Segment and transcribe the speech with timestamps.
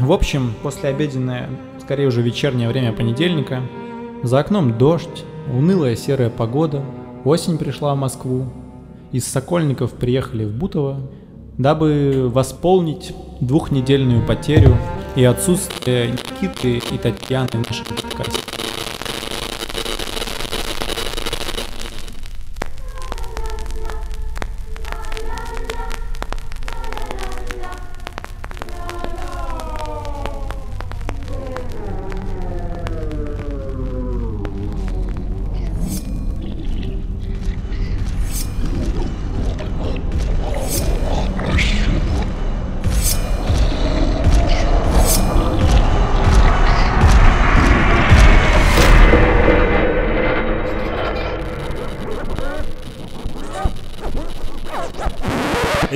[0.00, 3.60] В общем, послеобеденное, скорее уже вечернее время понедельника,
[4.22, 6.82] за окном дождь, унылая серая погода,
[7.24, 8.46] осень пришла в Москву,
[9.12, 10.96] из Сокольников приехали в Бутово,
[11.58, 14.74] дабы восполнить двухнедельную потерю
[15.16, 18.39] и отсутствие Никиты и Татьяны в нашем подкасте.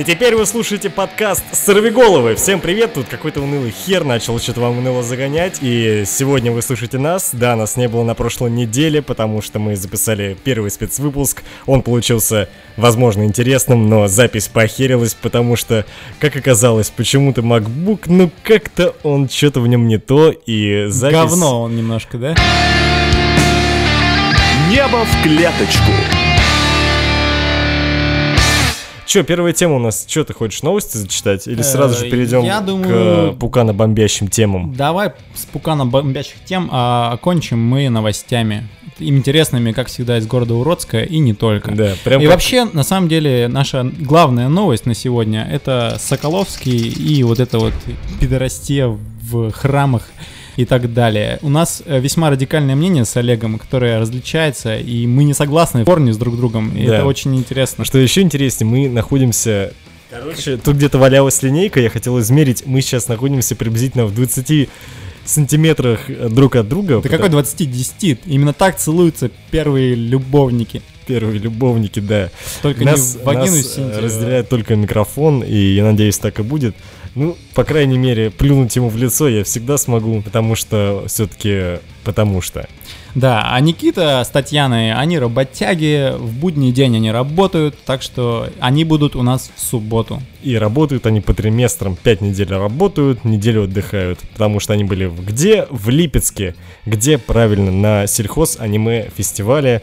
[0.05, 2.35] Теперь вы слушаете подкаст «Сорвиголовы».
[2.35, 5.57] Всем привет, тут какой-то унылый хер начал что-то вам уныло загонять.
[5.61, 7.31] И сегодня вы слушаете нас.
[7.33, 11.43] Да, нас не было на прошлой неделе, потому что мы записали первый спецвыпуск.
[11.65, 15.85] Он получился, возможно, интересным, но запись похерилась, потому что,
[16.19, 21.17] как оказалось, почему-то MacBook, ну как-то он что-то в нем не то, и запись...
[21.17, 22.35] Говно он немножко, да?
[24.69, 26.24] Небо в клеточку.
[29.15, 31.47] Че, первая тема у нас, что ты хочешь, новости зачитать?
[31.47, 34.73] Или сразу же Э, перейдем я думаю- к пукано-бомбящим темам?
[34.75, 38.67] Давай с пукана бомбящих тем а окончим мы новостями.
[38.99, 41.71] Интересными, как всегда, из города Уродска и не только.
[41.71, 46.77] Да, прям и как- вообще, на самом деле, наша главная новость на сегодня это Соколовский
[46.77, 47.73] и вот это вот
[48.19, 50.09] пидорастия в храмах
[50.57, 51.39] и так далее.
[51.41, 55.85] У нас э, весьма радикальное мнение с Олегом, которое различается, и мы не согласны в
[55.85, 56.75] корне с друг другом.
[56.75, 56.97] И Да.
[56.97, 57.85] это очень интересно.
[57.85, 59.73] Что еще интереснее, мы находимся...
[60.09, 62.63] Короче, тут где-то валялась линейка, я хотел измерить.
[62.65, 64.69] Мы сейчас находимся приблизительно в 20
[65.25, 67.01] сантиметрах друг от друга.
[67.01, 68.19] Да какой 20-10?
[68.25, 70.81] Именно так целуются первые любовники.
[71.07, 72.29] Первые любовники, да.
[72.61, 76.43] Только нас не в вагину нас, э, разделяет только микрофон, и я надеюсь, так и
[76.43, 76.75] будет.
[77.15, 82.41] Ну, по крайней мере, плюнуть ему в лицо я всегда смогу, потому что все-таки потому
[82.41, 82.67] что.
[83.15, 88.83] Да, а Никита с Татьяной, они работяги, в будний день они работают, так что они
[88.83, 90.21] будут у нас в субботу.
[90.43, 95.25] И работают они по триместрам, 5 недель работают, неделю отдыхают, потому что они были в
[95.25, 95.65] где?
[95.69, 96.55] В Липецке,
[96.85, 99.81] где, правильно, на сельхоз аниме фестивале.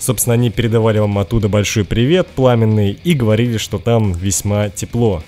[0.00, 5.22] Собственно, они передавали вам оттуда большой привет пламенный и говорили, что там весьма тепло.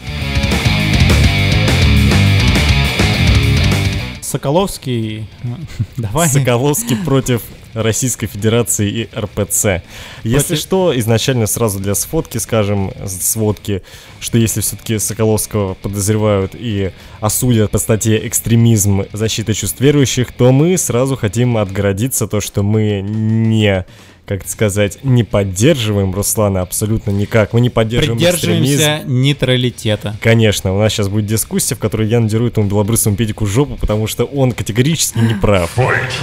[4.34, 5.28] Соколовский,
[5.96, 6.28] давай.
[6.28, 7.40] Соколовский против
[7.72, 9.82] Российской Федерации и РПЦ.
[10.24, 13.82] Если Против- что, изначально сразу для сфотки, скажем, сводки,
[14.18, 16.90] что если все-таки Соколовского подозревают и
[17.20, 23.02] осудят по статье «Экстремизм защиты чувств верующих», то мы сразу хотим отгородиться то, что мы
[23.02, 23.86] не
[24.26, 27.52] как сказать, не поддерживаем Руслана абсолютно никак.
[27.52, 28.62] Мы не поддерживаем экстремизм.
[28.78, 30.16] Придерживаемся нейтралитета.
[30.22, 34.06] Конечно, у нас сейчас будет дискуссия, в которой я надеру этому белобрысому педику жопу, потому
[34.06, 35.76] что он категорически не прав.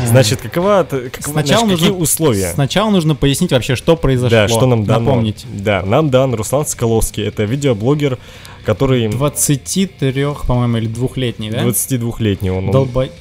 [0.08, 2.52] Значит, какова, какова Сначала значит, какие нужно, условия?
[2.54, 4.30] Сначала нужно пояснить вообще, что произошло.
[4.30, 5.06] Да, что нам дано.
[5.06, 5.46] Напомнить.
[5.54, 7.24] Да, нам дан Руслан Соколовский.
[7.24, 8.18] Это видеоблогер,
[8.66, 11.64] который 23, по-моему, или двухлетний, да?
[11.66, 12.66] 22-летний он.
[12.66, 13.12] он- Долбай.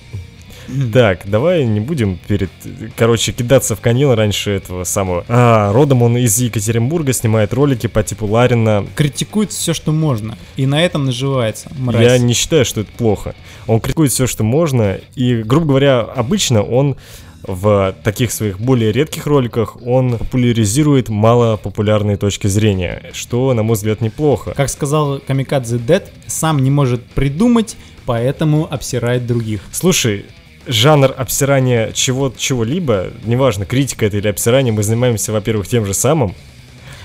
[0.92, 2.50] Так, давай не будем перед,
[2.96, 5.24] короче, кидаться в каньон раньше этого самого.
[5.28, 8.86] А, родом он из Екатеринбурга, снимает ролики по типу Ларина.
[8.94, 10.36] Критикует все, что можно.
[10.56, 11.70] И на этом наживается.
[11.78, 12.02] Мразь.
[12.02, 13.34] Я не считаю, что это плохо.
[13.66, 16.96] Он критикует все, что можно, и, грубо говоря, обычно он
[17.42, 24.00] в таких своих более редких роликах он популяризирует малопопулярные точки зрения, что, на мой взгляд,
[24.00, 24.52] неплохо.
[24.56, 29.62] Как сказал Камикадзе Дед, сам не может придумать, поэтому обсирает других.
[29.72, 30.26] Слушай,
[30.66, 36.34] жанр обсирания чего- чего-либо, неважно, критика это или обсирание, мы занимаемся, во-первых, тем же самым,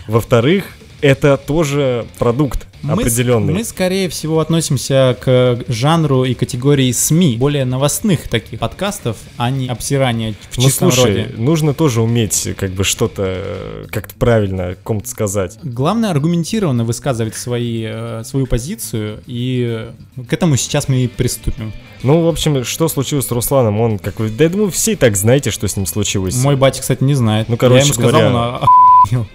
[0.08, 0.66] во-вторых,
[1.06, 3.54] это тоже продукт Мы определенный.
[3.54, 9.68] Мы, скорее всего, относимся к жанру и категории СМИ, более новостных таких подкастов, а не
[9.68, 11.34] обсирания в Ну чистом слушай, роде.
[11.38, 15.60] нужно тоже уметь как бы что-то э, как-то правильно кому-то сказать.
[15.62, 21.72] Главное аргументированно высказывать свои, э, свою позицию, и э, к этому сейчас мы и приступим.
[22.02, 23.80] Ну, в общем, что случилось с Русланом?
[23.80, 24.30] Он, как вы...
[24.30, 26.36] Да, я думаю, все и так знаете, что с ним случилось.
[26.44, 27.48] Мой батя, кстати, не знает.
[27.48, 28.58] Ну, короче Я ему сказал, говоря, он а-
[29.06, 29.26] охуел.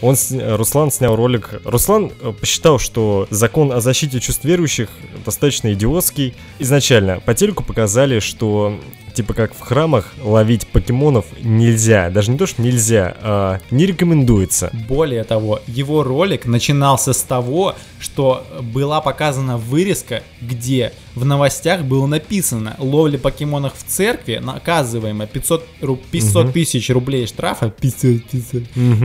[0.00, 0.16] Он,
[0.56, 1.60] Руслан снял ролик.
[1.64, 4.88] Руслан э, посчитал, что закон о защите чувств верующих
[5.24, 6.34] достаточно идиотский.
[6.58, 8.78] Изначально по телеку показали, что
[9.12, 12.10] типа как в храмах, ловить покемонов нельзя.
[12.10, 14.70] Даже не то, что нельзя, а не рекомендуется.
[14.88, 22.06] Более того, его ролик начинался с того, что была показана вырезка, где в новостях было
[22.06, 28.62] написано «Ловля покемонов в церкви наказываемо 500, ру- 500 тысяч рублей штрафа 500, 500,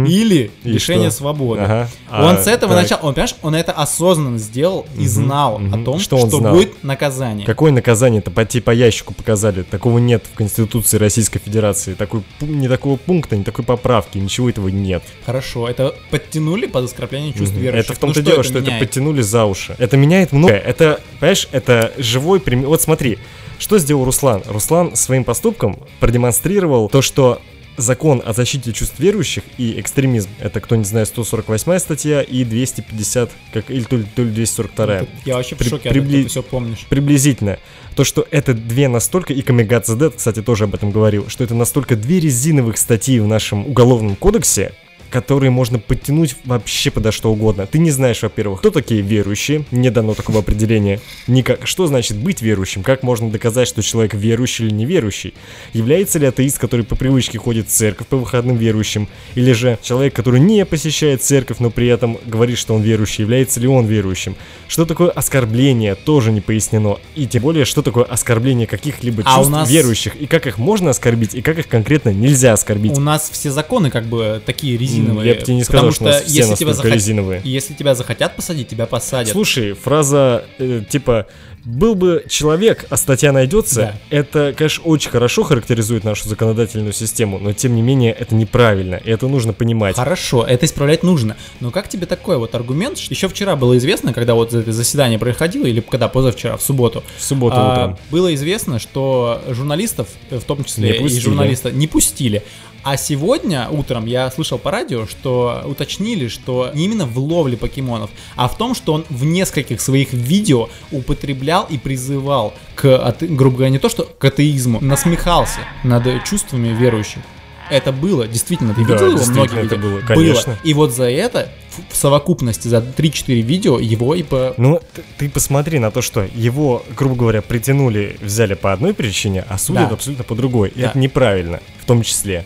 [0.07, 1.18] или И лишение что?
[1.19, 1.62] свободы».
[1.62, 1.89] Ага.
[2.12, 2.83] Он А, с этого так.
[2.83, 5.83] начал, он, понимаешь, он это осознанно сделал и знал о мгм.
[5.86, 6.54] том, Что что, он знал?
[6.56, 7.45] будет наказание.
[7.45, 9.63] Какое наказание-то пойти по ящику показали?
[9.63, 11.94] Такого нет в Конституции Российской Федерации.
[11.94, 15.04] Такой, ни такого пункта, ни такой поправки, ничего этого нет.
[15.25, 17.63] Хорошо, это подтянули под оскорбление чувств Мгм.
[17.63, 17.89] верующих.
[17.89, 18.80] Это в том-то Ну, дело, что это меняет?
[18.80, 19.75] подтянули за уши.
[19.77, 20.57] Это меняет многое.
[20.59, 22.68] Это, понимаешь, это живой пример.
[22.68, 23.18] Вот смотри,
[23.60, 24.44] что сделал Руслан?
[24.48, 27.42] Руслан своим поступком продемонстрировал то, что
[27.78, 33.30] закон о защите чувств верующих и экстремизм, это, кто не знает, 148 статья и 250,
[33.54, 35.02] как, или то ли, то ли 242.
[35.26, 36.88] Я вообще в При- шоке, прибли- ты все помнишь.
[36.90, 37.60] Приблизительно.
[37.96, 41.54] То, что это две настолько, и Камигадзе Дэд, кстати, тоже об этом говорил, что это
[41.54, 44.74] настолько две резиновых статьи в нашем уголовном кодексе,
[45.09, 47.65] которые можно подтянуть вообще подо что угодно.
[47.65, 51.00] Ты не знаешь, во-первых, кто такие верующие, не дано такого определения.
[51.27, 51.65] Никак.
[51.68, 52.83] Что значит быть верующим?
[52.83, 55.33] Как можно доказать, что человек верующий или неверующий?
[55.74, 59.07] Является ли атеист, который по привычке ходит в церковь по выходным верующим?
[59.36, 63.59] Или же человек, который не посещает церковь, но при этом говорит, что он верующий, является
[63.59, 64.36] ли он верующим?
[64.68, 66.98] Что такое оскорбление, тоже не пояснено.
[67.15, 70.89] И тем более, что такое оскорбление каких-либо А чувств нас- верующих, и как их можно
[70.89, 72.98] оскорбить, и как их конкретно нельзя оскорбить.
[72.98, 74.97] У нас все законы как бы такие резиновые.
[75.24, 77.42] Я бы тебе не сказал, потому что у нас все настолько захот- резиновые.
[77.44, 79.32] Если тебя захотят посадить, тебя посадят.
[79.32, 81.28] Слушай, фраза э, типа
[81.66, 83.76] «был бы человек, а статья найдется»,
[84.10, 84.16] Да.
[84.18, 89.10] это, конечно, очень хорошо характеризует нашу законодательную систему, но тем не менее это неправильно, и
[89.12, 89.96] это нужно понимать.
[89.98, 91.36] Хорошо, это исправлять нужно.
[91.60, 92.98] Но как тебе такой вот аргумент?
[92.98, 97.04] что Еще вчера было известно, когда вот это заседание происходило, или когда позавчера, в субботу,
[97.18, 97.98] В субботу а, утром.
[98.12, 101.20] было известно, что журналистов, э, в том числе Не пустили.
[101.20, 102.44] и журналиста, не пустили.
[102.89, 108.10] А сегодня утром я слышал по радио, что уточнили, что не именно в ловле покемонов,
[108.38, 113.72] а в том, что он в нескольких своих видео употреблял и призывал к, грубо говоря,
[113.72, 117.24] не то что к атеизму, насмехался над чувствами верующих.
[117.69, 119.90] Это было, действительно, ты Да, видел его многие это видео?
[119.90, 120.57] было, конечно.
[120.63, 121.51] И вот за это,
[121.90, 124.54] в совокупности, за 3-4 видео, его и по...
[124.58, 129.46] Ну, ты, ты посмотри на то, что его, грубо говоря, притянули, взяли по одной причине,
[129.48, 129.96] а судят Да.
[129.96, 130.70] абсолютно по другой.
[130.70, 130.90] И Да.
[130.90, 132.46] это неправильно, в том числе.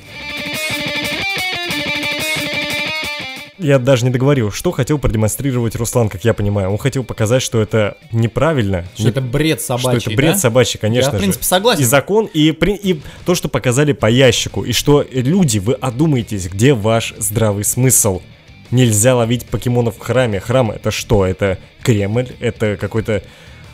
[3.63, 6.71] Я даже не договорил, что хотел продемонстрировать Руслан, как я понимаю.
[6.71, 10.37] Он хотел показать, что это неправильно, Что не- это бред собачий, что это бред да?
[10.39, 11.19] собачий, конечно Я, в же.
[11.19, 11.81] принципе, согласен.
[11.83, 16.47] И закон, и, при- и то, что показали по ящику, и что люди, вы одумаетесь,
[16.47, 18.21] где ваш здравый смысл.
[18.71, 20.39] Нельзя ловить покемонов в храме.
[20.39, 21.25] Храм это что?
[21.25, 22.29] Это Кремль?
[22.39, 23.21] Это какой-то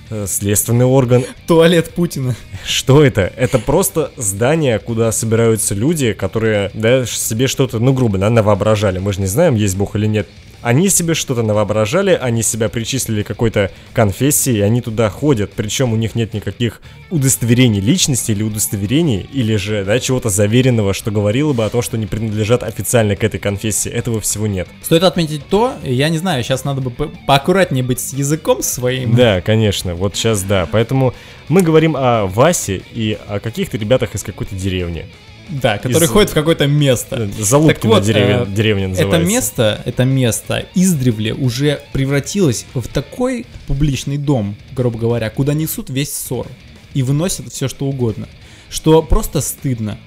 [0.10, 1.24] э, следственный орган?
[1.46, 2.36] Туалет Путина.
[2.66, 3.32] Что это?
[3.38, 8.98] Это просто здание, куда собираются люди, которые да, себе что-то, ну грубо, да, навоображали.
[9.00, 10.28] Мы же не знаем, есть бог или нет.
[10.62, 15.52] Они себе что-то навоображали, они себя причислили какой-то конфессии, и они туда ходят.
[15.54, 16.82] Причем у них нет никаких
[17.12, 21.98] удостоверений личности или удостоверений, или же, да, чего-то заверенного, что говорило бы о том, что
[21.98, 23.90] они принадлежат официально к этой конфессии.
[23.90, 24.68] Этого всего нет.
[24.82, 29.16] Стоит отметить то, я не знаю, сейчас надо бы по- поаккуратнее быть с языком своим.
[29.16, 30.68] Да, конечно, вот сейчас да.
[30.72, 31.14] Поэтому
[31.50, 35.06] мы говорим о Васе и о каких-то ребятах из какой-то деревни.
[35.50, 37.30] Да, который Из- ходит в какое-то место.
[37.40, 39.28] Залупкина вот, деревня, э, деревня Это называется.
[39.30, 46.14] место, это место издревле уже превратилось в такой публичный дом, грубо говоря, куда несут весь
[46.14, 46.48] ссор
[46.94, 48.28] и выносят все что угодно,
[48.70, 49.98] что просто стыдно.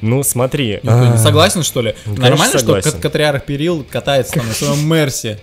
[0.00, 0.74] Ну, смотри.
[0.82, 1.94] Никто не а, согласен, что ли?
[2.04, 2.82] Конечно, Нормально, согласен.
[2.90, 5.38] что Кат- Катриарх Перил катается там на своем Мерсе,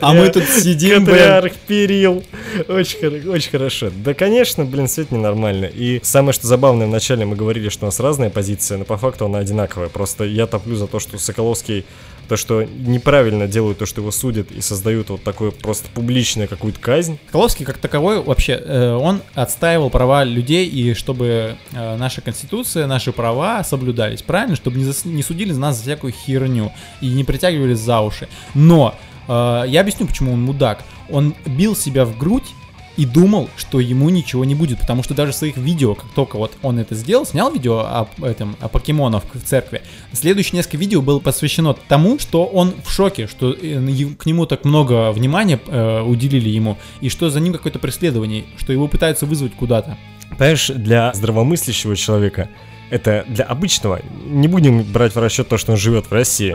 [0.00, 1.06] а мы тут сидим.
[1.06, 2.24] Патриарх Перил.
[2.68, 3.90] Очень, хоро- очень хорошо.
[4.04, 5.66] Да, конечно, блин, это ненормально.
[5.66, 9.26] И самое, что забавное, вначале мы говорили, что у нас разная позиция, но по факту
[9.26, 9.88] она одинаковая.
[9.88, 11.84] Просто я топлю за то, что Соколовский
[12.28, 16.78] то, что неправильно делают то, что его судят и создают вот такую просто публичную какую-то
[16.78, 17.18] казнь.
[17.26, 23.10] Соколовский как таковой вообще, э, он отстаивал права людей и чтобы э, наша конституция, наши
[23.10, 24.54] права соблюдались, правильно?
[24.54, 28.28] Чтобы не, зас- не судили нас за всякую херню и не притягивали за уши.
[28.54, 28.94] Но
[29.30, 30.84] я объясню, почему он мудак.
[31.08, 32.54] Он бил себя в грудь
[33.00, 36.36] и думал, что ему ничего не будет, потому что даже в своих видео, как только
[36.36, 39.80] вот он это сделал, снял видео о, этом, о покемонах в церкви,
[40.12, 43.80] следующие несколько видео было посвящено тому, что он в шоке, что э,
[44.18, 48.72] к нему так много внимания э, уделили ему, и что за ним какое-то преследование, что
[48.72, 49.96] его пытаются вызвать куда-то.
[50.32, 52.50] Понимаешь, для здравомыслящего человека,
[52.90, 56.54] это для обычного, не будем брать в расчет то, что он живет в России,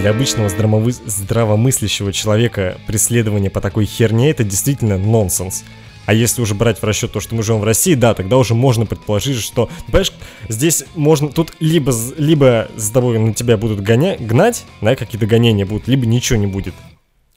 [0.00, 5.64] для обычного здравомы- здравомыслящего человека преследование по такой херне это действительно нонсенс.
[6.06, 8.54] А если уже брать в расчет то, что мы живем в России, да, тогда уже
[8.54, 10.12] можно предположить, что, понимаешь,
[10.50, 15.64] здесь можно, тут либо, либо с тобой на тебя будут гоня, гнать, да, какие-то гонения
[15.64, 16.74] будут, либо ничего не будет.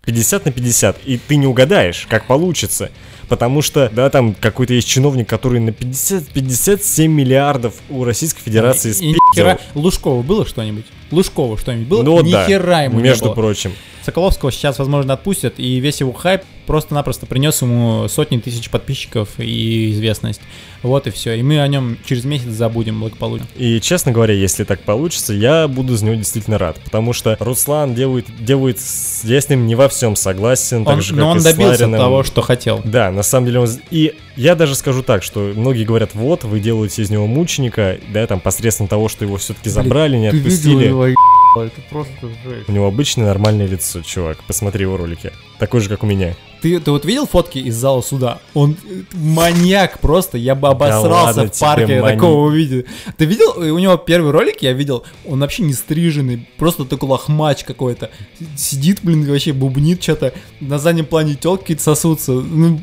[0.06, 2.92] 50 на 50, и ты не угадаешь, как получится.
[3.30, 8.90] Потому что, да, там какой-то есть чиновник, который на 50, 57 миллиардов у Российской Федерации
[8.90, 9.20] И спиздил.
[9.34, 10.86] нихера- Лужкова было что-нибудь?
[11.12, 12.04] Лужкова что-нибудь было?
[12.04, 13.34] Ну Ни да, хера ему не между было.
[13.36, 13.74] прочим.
[14.04, 19.92] Соколовского сейчас, возможно, отпустят, и весь его хайп просто-напросто принес ему сотни тысяч подписчиков и
[19.92, 20.42] известность.
[20.84, 21.34] Вот и все.
[21.34, 23.48] И мы о нем через месяц забудем благополучно.
[23.58, 26.78] И, честно говоря, если так получится, я буду за него действительно рад.
[26.84, 28.80] Потому что Руслан делает, делает
[29.24, 30.84] я с ним не во всем согласен.
[30.86, 32.00] так Он- же, но как он добился Лариным.
[32.00, 32.82] того, что хотел.
[32.84, 33.70] Да, на самом деле он...
[33.92, 38.28] И я даже скажу так, что многие говорят, вот, вы делаете из него мученика, да,
[38.28, 40.90] там, посредством того, что его все-таки забрали, не отпустили.
[41.04, 42.14] Это просто
[42.44, 42.70] жесть.
[42.70, 44.38] У него обычное нормальное лицо, чувак.
[44.48, 45.32] Посмотри его ролики.
[45.58, 46.36] Такой же, как у меня.
[46.62, 48.40] Ты, ты вот видел фотки из зала суда?
[48.54, 52.86] Он э, маньяк просто, я бы обосрался ладно в парке мани- такого увидеть.
[53.18, 57.10] Ты видел, э, у него первый ролик я видел, он вообще не стриженный, просто такой
[57.10, 58.10] лохмач какой-то.
[58.56, 62.34] Сидит, блин, вообще бубнит что-то, на заднем плане телки сосутся.
[62.34, 62.82] Ну,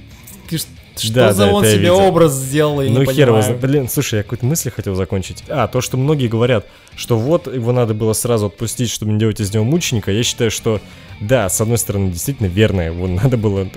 [0.48, 0.58] ты
[0.98, 3.58] что Да, за да, он себе образ сделал, я ну не хер его понимаю.
[3.60, 5.44] Блин, слушай, я какую-то мысль хотел закончить.
[5.48, 9.40] А, то, что многие говорят, что вот его надо было сразу отпустить, чтобы не делать
[9.40, 10.80] из него мученика, я считаю, что
[11.20, 13.68] да, с одной стороны, действительно верно, его надо было,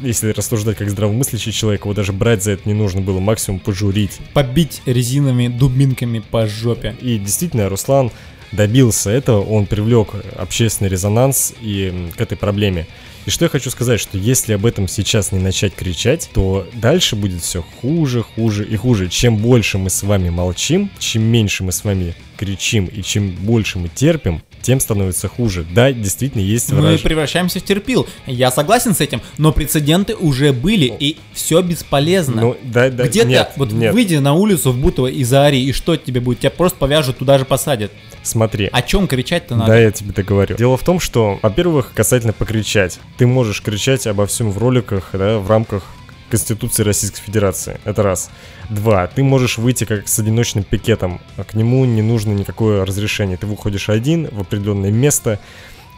[0.00, 4.18] если рассуждать как здравомыслящий человек, его даже брать за это не нужно было, максимум пожурить.
[4.32, 6.94] Побить резиновыми дубинками по жопе.
[7.00, 8.10] И действительно, Руслан
[8.52, 12.86] добился этого, он привлек общественный резонанс и к этой проблеме.
[13.26, 17.16] И что я хочу сказать, что если об этом сейчас не начать кричать, то дальше
[17.16, 19.08] будет все хуже, хуже и хуже.
[19.08, 23.78] Чем больше мы с вами молчим, чем меньше мы с вами кричим и чем больше
[23.78, 25.64] мы терпим, тем становится хуже.
[25.72, 28.08] Да, действительно есть Мы враж- превращаемся в терпил.
[28.26, 32.40] Я согласен с этим, но прецеденты уже были, и все бесполезно.
[32.40, 35.72] Ну, да, да, Где-то, нет, вот нет, выйди на улицу в Бутово и заори, и
[35.72, 36.40] что тебе будет?
[36.40, 37.92] Тебя просто повяжут, туда же посадят.
[38.22, 38.68] смотри.
[38.72, 39.72] О чем кричать-то надо?
[39.72, 40.56] Да, я тебе договорю.
[40.56, 42.98] Дело в том, что, во-первых, касательно покричать.
[43.18, 45.84] Ты можешь кричать обо всем в роликах, да, в рамках
[46.30, 47.80] Конституции Российской Федерации.
[47.84, 48.30] Это раз.
[48.70, 49.06] Два.
[49.06, 51.20] Ты можешь выйти как с одиночным пикетом.
[51.36, 53.36] а К нему не нужно никакое разрешение.
[53.36, 55.38] Ты выходишь один в определенное место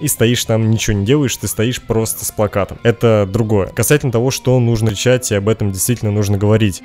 [0.01, 2.79] и стоишь там, ничего не делаешь, ты стоишь просто с плакатом.
[2.83, 3.69] Это другое.
[3.69, 6.83] Касательно того, что нужно кричать, и об этом действительно нужно говорить.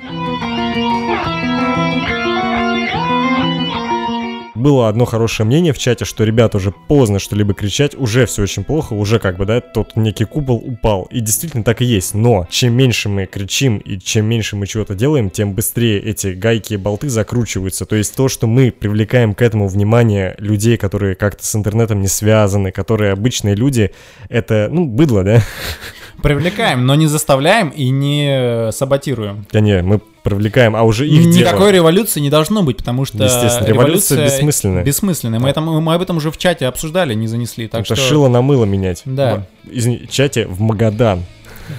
[4.62, 8.64] Было одно хорошее мнение в чате, что ребята уже поздно что-либо кричать, уже все очень
[8.64, 11.08] плохо, уже как бы, да, тот некий купол упал.
[11.10, 12.14] И действительно так и есть.
[12.14, 16.74] Но чем меньше мы кричим и чем меньше мы чего-то делаем, тем быстрее эти гайки
[16.74, 17.84] и болты закручиваются.
[17.84, 22.08] То есть то, что мы привлекаем к этому внимание людей, которые как-то с интернетом не
[22.08, 23.90] связаны, которые обычные люди,
[24.28, 25.42] это, ну, быдло, да?
[26.20, 29.46] Привлекаем, но не заставляем и не э, саботируем.
[29.52, 31.32] Да не, мы привлекаем, а уже их дело.
[31.48, 34.84] Никакой революции не должно быть, потому что Естественно, революция бессмысленная.
[34.84, 35.40] бессмысленная.
[35.40, 37.66] Мы, это, мы об этом уже в чате обсуждали, не занесли.
[37.66, 39.02] Так Это что шило на мыло менять.
[39.04, 39.46] Да.
[39.64, 41.24] В- Извини, чате в Магадан.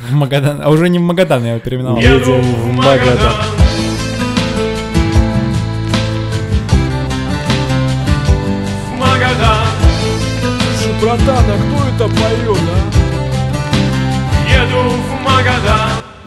[0.10, 1.98] в Магадан, а уже не в Магадан, я его переименовал.
[2.02, 3.34] Едем в Магадан.
[11.02, 11.58] Братан, а
[11.98, 12.58] кто это поет,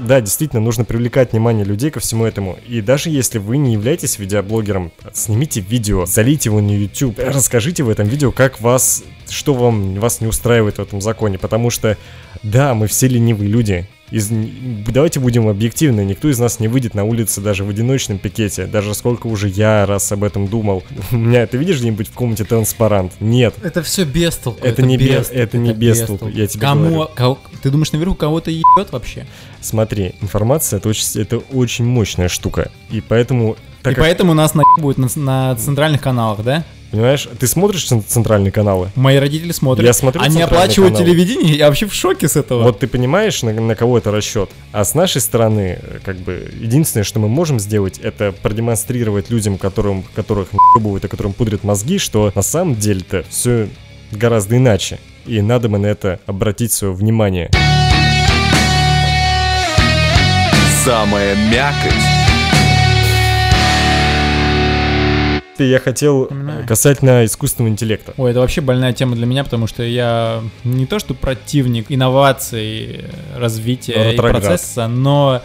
[0.06, 2.56] Да, действительно, нужно привлекать внимание людей ко всему этому.
[2.68, 7.88] И даже если вы не являетесь видеоблогером, снимите видео, залейте его на YouTube, расскажите в
[7.88, 11.38] этом видео, как вас, что вам, вас не устраивает в этом законе.
[11.38, 11.98] Потому что,
[12.44, 13.88] да, мы все ленивые люди.
[14.10, 14.28] Из...
[14.88, 18.94] Давайте будем объективны, никто из нас не выйдет на улице даже в одиночном пикете, даже
[18.94, 20.84] сколько уже я раз об этом думал.
[21.12, 23.12] У меня, ты видишь где-нибудь в комнате транспарант?
[23.20, 23.54] Нет.
[23.62, 24.64] Это все без толку.
[24.64, 27.10] Это не без- это не без толку, я тебе Кому, говорю.
[27.14, 29.26] кого- ты думаешь, наверху кого-то ебет вообще?
[29.60, 32.70] Смотри, информация это очень, это очень мощная штука.
[32.90, 33.56] И поэтому...
[33.86, 36.64] Так И как- поэтому нас наебывают на, на центральных каналах, да?
[36.90, 38.90] Понимаешь, ты смотришь цен- центральные каналы?
[38.96, 39.86] Мои родители смотрят.
[39.86, 41.04] Я смотрю Они оплачивают каналы.
[41.14, 42.64] телевидение, я вообще в шоке с этого.
[42.64, 44.50] Вот ты понимаешь, на, на кого это расчет?
[44.72, 49.56] А с нашей стороны, э, как бы, единственное, что мы можем сделать, это продемонстрировать людям,
[49.56, 53.68] которым, которых наебывают и которым пудрят мозги, что на самом деле-то все
[54.10, 54.98] гораздо иначе.
[55.26, 57.50] И надо бы на это обратить свое внимание.
[60.84, 62.25] Самая мякоть.
[65.58, 66.64] И я хотел Понимаю.
[66.64, 68.14] э, касательно искусственного интеллекта.
[68.16, 73.04] Ой, это вообще больная тема для меня, потому что я не то что противник инноваций,
[73.34, 75.42] развития и процесса, но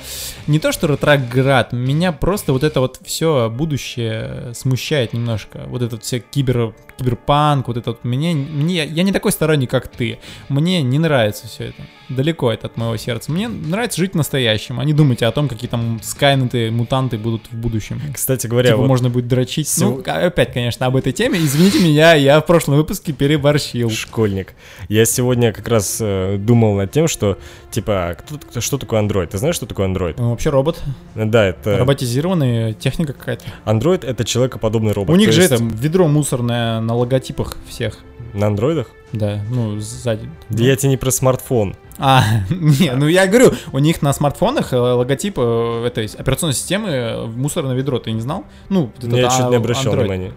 [0.47, 5.63] не то что ретроград, меня просто вот это вот все будущее смущает немножко.
[5.67, 9.87] Вот этот все кибер, киберпанк, вот это вот мне, мне, я не такой сторонник, как
[9.87, 10.19] ты.
[10.49, 11.83] Мне не нравится все это.
[12.15, 13.31] Далеко это от моего сердца.
[13.31, 17.55] Мне нравится жить настоящим, а не думать о том, какие там скайнеты, мутанты будут в
[17.55, 17.99] будущем.
[18.13, 19.67] Кстати говоря, типа вот можно будет дрочить.
[19.67, 21.39] сего- Ну, опять, конечно, об этой теме.
[21.39, 23.89] Извините меня, я в прошлом выпуске переборщил.
[23.89, 24.53] школьник.
[24.89, 27.37] Я сегодня как раз э, думал над тем, что,
[27.71, 29.27] типа, а кто, кто- что такое Android?
[29.27, 30.15] Ты знаешь, что такое Android?
[30.17, 30.81] Ну, вообще робот.
[31.15, 31.77] Да, это...
[31.77, 33.45] Роботизированная техника какая-то.
[33.65, 35.15] Android— это человекоподобный робот.
[35.15, 37.97] У них же есть это ведро мусорное на логотипах всех.
[38.33, 38.88] На андроидах?
[39.13, 40.29] Да, ну, сзади.
[40.50, 41.75] Да я тебе не про смартфон.
[41.97, 46.89] А, не, ну я говорю, у них на смартфонах э, логотип э, этой операционной системы
[46.89, 48.45] э, мусорное ведро, ты не знал?
[48.69, 50.01] Ну, я а, чуть не обращал Android.
[50.01, 50.33] внимания.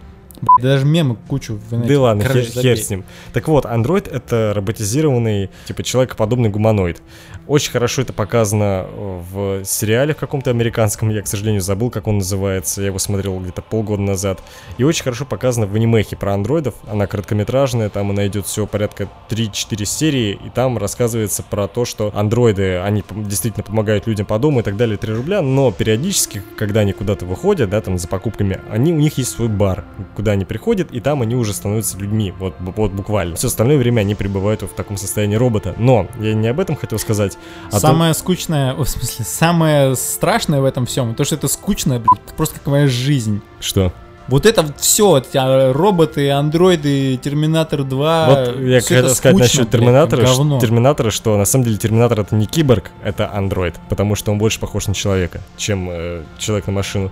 [0.60, 1.94] Даже мемы кучу в инете.
[1.94, 3.04] Да ладно, хер, хер с ним.
[3.32, 7.02] Так вот, Android— это роботизированный, типа, человекоподобный гуманоид.
[7.46, 12.06] Очень хорошо это показано э, в сериале в каком-то американском, я, к сожалению, забыл, как
[12.06, 14.42] он называется, я его смотрел где-то полгода назад.
[14.78, 19.08] И очень хорошо показано в анимехе про андроидов, она короткометражная, там она идет всего порядка
[19.28, 24.60] 3-4 серии, и там рассказывается про то, что андроиды, они действительно помогают людям по дому
[24.60, 28.60] и так далее, 3 рубля, но периодически, когда они куда-то выходят, да, там за покупками,
[28.70, 29.84] они, у них есть свой бар,
[30.16, 33.36] куда они приходят, и там они уже становятся людьми, вот, вот буквально.
[33.36, 35.74] Все остальное время они пребывают в таком состоянии робота.
[35.78, 37.38] Но я не об этом хотел сказать,
[37.72, 41.98] а Самое скучное, о, в смысле, самое страшное в этом всем, то, что это скучно,
[41.98, 43.40] блядь, просто как моя жизнь.
[43.60, 43.92] что?
[44.26, 48.26] Вот это все, роботы, андроиды, Терминатор 2.
[48.26, 50.60] Вот я хотел сказать скучно, насчет блядь, Терминатора, ш- говно.
[50.60, 54.60] Терминатора, что на самом деле Терминатор это не киборг, это андроид, потому что он больше
[54.60, 57.10] похож на человека, чем э, человек на машину.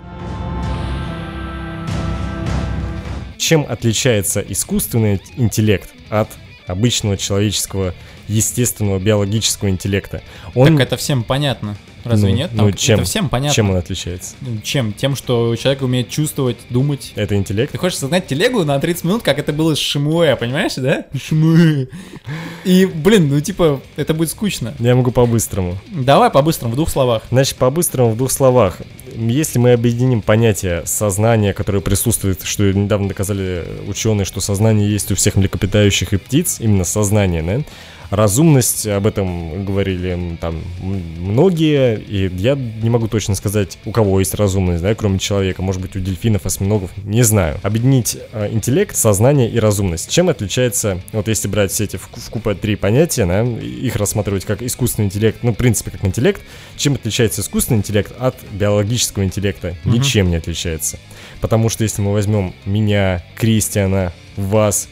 [3.43, 6.29] Чем отличается искусственный интеллект от
[6.65, 7.93] обычного человеческого,
[8.29, 10.21] естественного, биологического интеллекта?
[10.55, 11.75] Он, Так это всем понятно.
[12.03, 12.51] Разве Ну, нет?
[12.53, 12.99] ну, Там чем?
[12.99, 13.55] Это всем понятно.
[13.55, 14.35] чем он отличается?
[14.41, 14.93] Ну, Чем?
[14.93, 17.13] Тем, что человек умеет чувствовать, думать.
[17.15, 17.71] Это интеллект?
[17.71, 21.05] Ты хочешь создать телегу на 30 минут, как это было с Шимуэ, понимаешь, да?
[21.17, 21.87] Шимуэ.
[22.65, 24.73] И, блин, ну типа, это будет скучно.
[24.79, 25.77] Я могу по-быстрому.
[25.91, 27.23] Давай по-быстрому, в двух словах.
[27.31, 28.77] Значит, по-быстрому, в двух словах.
[29.15, 35.15] Если мы объединим понятие сознания, которое присутствует, что недавно доказали ученые, что сознание есть у
[35.15, 37.61] всех млекопитающих и птиц, именно сознание, да?
[38.13, 40.61] Разумность, об этом говорили там
[41.17, 45.81] многие, и я не могу точно сказать, у кого есть разумность, да, кроме человека, может
[45.81, 47.59] быть, у дельфинов, осьминогов, не знаю.
[47.63, 50.11] Объединить э, интеллект, сознание и разумность.
[50.11, 53.95] Чем отличается, вот если брать все эти в, ку- в купе три понятия, да, их
[53.95, 56.39] рассматривать как искусственный интеллект, ну, в принципе, как интеллект,
[56.77, 59.75] чем отличается искусственный интеллект от биологического интеллекта?
[59.85, 60.99] Ничем не отличается.
[61.41, 64.87] Потому что если мы возьмем меня, Кристиана, вас,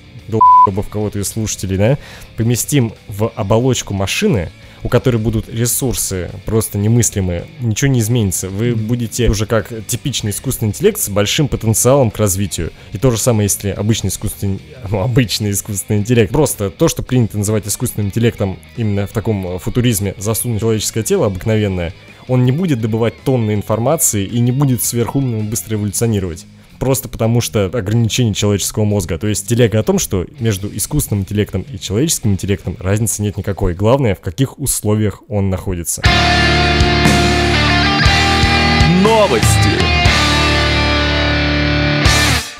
[0.71, 1.97] долбов кого-то из слушателей, да,
[2.37, 4.49] поместим в оболочку машины,
[4.83, 8.49] у которой будут ресурсы просто немыслимые, ничего не изменится.
[8.49, 12.71] Вы будете уже как типичный искусственный интеллект с большим потенциалом к развитию.
[12.91, 16.31] И то же самое, если обычный искусственный, ну, обычный искусственный интеллект.
[16.31, 21.03] Просто то, что принято называть искусственным интеллектом именно в таком э, футуризме, засунуть в человеческое
[21.03, 21.93] тело обыкновенное,
[22.27, 26.45] он не будет добывать тонны информации и не будет сверхумным быстро эволюционировать.
[26.81, 29.19] Просто потому что ограничение человеческого мозга.
[29.19, 33.75] То есть телега о том, что между искусственным интеллектом и человеческим интеллектом разницы нет никакой.
[33.75, 36.01] Главное, в каких условиях он находится.
[39.03, 39.45] Новости.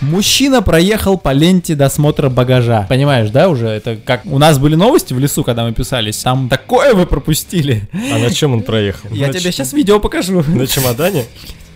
[0.02, 2.86] Мужчина проехал по ленте досмотра багажа.
[2.90, 3.70] Понимаешь, да, уже?
[3.70, 6.18] Это как у нас были новости в лесу, когда мы писались.
[6.18, 7.90] Там такое вы пропустили.
[7.94, 9.10] А на чем он проехал?
[9.12, 10.44] Я На тебе ч- сейчас видео покажу.
[10.48, 11.26] На чемодане?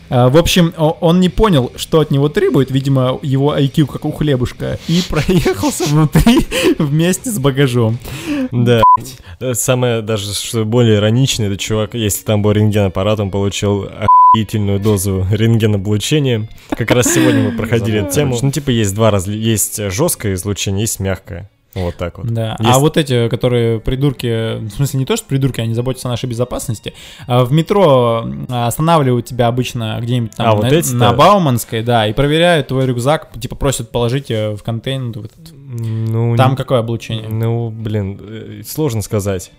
[0.10, 4.12] А, В общем, он не понял, что от него требует, видимо, его IQ как у
[4.12, 6.46] хлебушка, и проехался внутри
[6.78, 7.98] вместе с багажом.
[8.52, 8.84] Да.
[9.39, 13.89] Э, Самое даже, что более ироничное, это чувак, если там был рентген-аппарат, он получил
[14.36, 16.50] охуительную дозу рентгеноблучения.
[16.70, 18.38] Как раз сегодня мы проходили эту тему.
[18.41, 19.38] Ну, типа, есть два разли...
[19.38, 21.50] Есть жесткое излучение, есть мягкое.
[21.76, 22.28] Вот так вот.
[22.28, 22.56] Да.
[22.60, 26.12] Есть- А вот эти, которые придурки, в смысле не то, что придурки, они заботятся о
[26.12, 26.94] нашей безопасности,
[27.28, 30.96] а в метро а, останавливают тебя обычно где-нибудь там А, вот на, эти-то?
[30.96, 35.20] на Бауманской, да, и проверяют твой рюкзак, типа просят положить э, в контейнер.
[35.20, 35.54] в этот.
[35.54, 37.28] Ну, Там не- какое облучение?
[37.30, 39.52] Ну, блин, э, сложно сказать.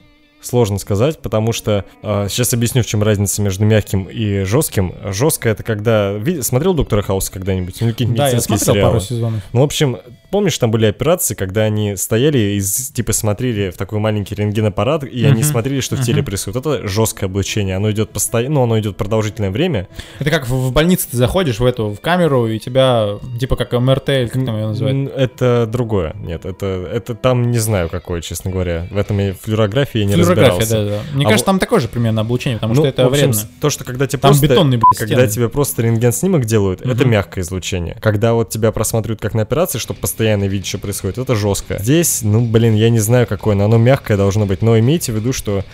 [0.46, 4.94] Сложно сказать, потому что а, сейчас объясню, в чем разница между мягким и жестким.
[5.06, 6.12] Жесткое это когда.
[6.12, 7.80] ви- Смотрел доктора Хауса когда-нибудь?
[7.80, 8.90] Ну, какие-нибудь Да, я смотрел сериалы.
[8.92, 9.42] пару сезонов.
[9.52, 9.98] Ну, в общем,
[10.30, 15.24] помнишь, там были операции, когда они стояли и типа смотрели в такой маленький рентгенаппарат, и
[15.24, 15.50] они Мгм.
[15.50, 16.26] смотрели, что в теле Мгм.
[16.26, 16.64] происходит.
[16.64, 17.74] Это жесткое облучение.
[17.74, 19.88] Оно идет постоянно, ну, оно идет продолжительное время.
[20.20, 23.72] Это как в, в больнице ты заходишь в эту, в камеру, и тебя, типа как
[23.72, 25.10] МРТ, или как там ее называют.
[25.16, 26.14] Это другое.
[26.20, 28.86] Нет, это, это там не знаю какое, честно говоря.
[28.92, 30.70] В этом я флюорографии не Флюорография, разбирался.
[30.70, 31.00] да, да.
[31.14, 33.48] Мне А кажется, там такое же примерно облучение, потому Ну, что это в общем, вредно.
[33.60, 34.46] то, что когда тебе Там просто...
[34.48, 35.28] бетонные, блядь, Когда стены.
[35.32, 37.10] тебе просто рентген-снимок делают, это Мгм.
[37.10, 37.96] мягкое излучение.
[38.00, 41.78] Когда вот тебя просматривают как на операции, чтобы постоянно видеть, что происходит, это жестко.
[41.78, 45.16] Здесь, ну, блин, я не знаю какое, но оно мягкое должно быть, но имейте в
[45.16, 45.64] виду, что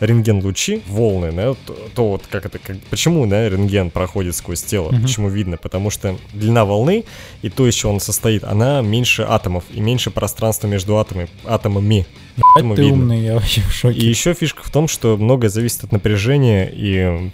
[0.00, 4.90] рентген-лучи, волны, да, то, то вот как это, как, почему, да, рентген проходит сквозь тело,
[4.92, 5.02] Мгм.
[5.02, 7.04] почему видно, потому что длина волны
[7.42, 12.06] и то, из чего он состоит, она меньше атомов и меньше пространства между атомами, атомами.
[12.54, 12.96] Поэтому Ты видно.
[12.98, 13.98] умный, я вообще в шоке.
[13.98, 17.30] И еще фишка в том, что многое зависит от напряжения, и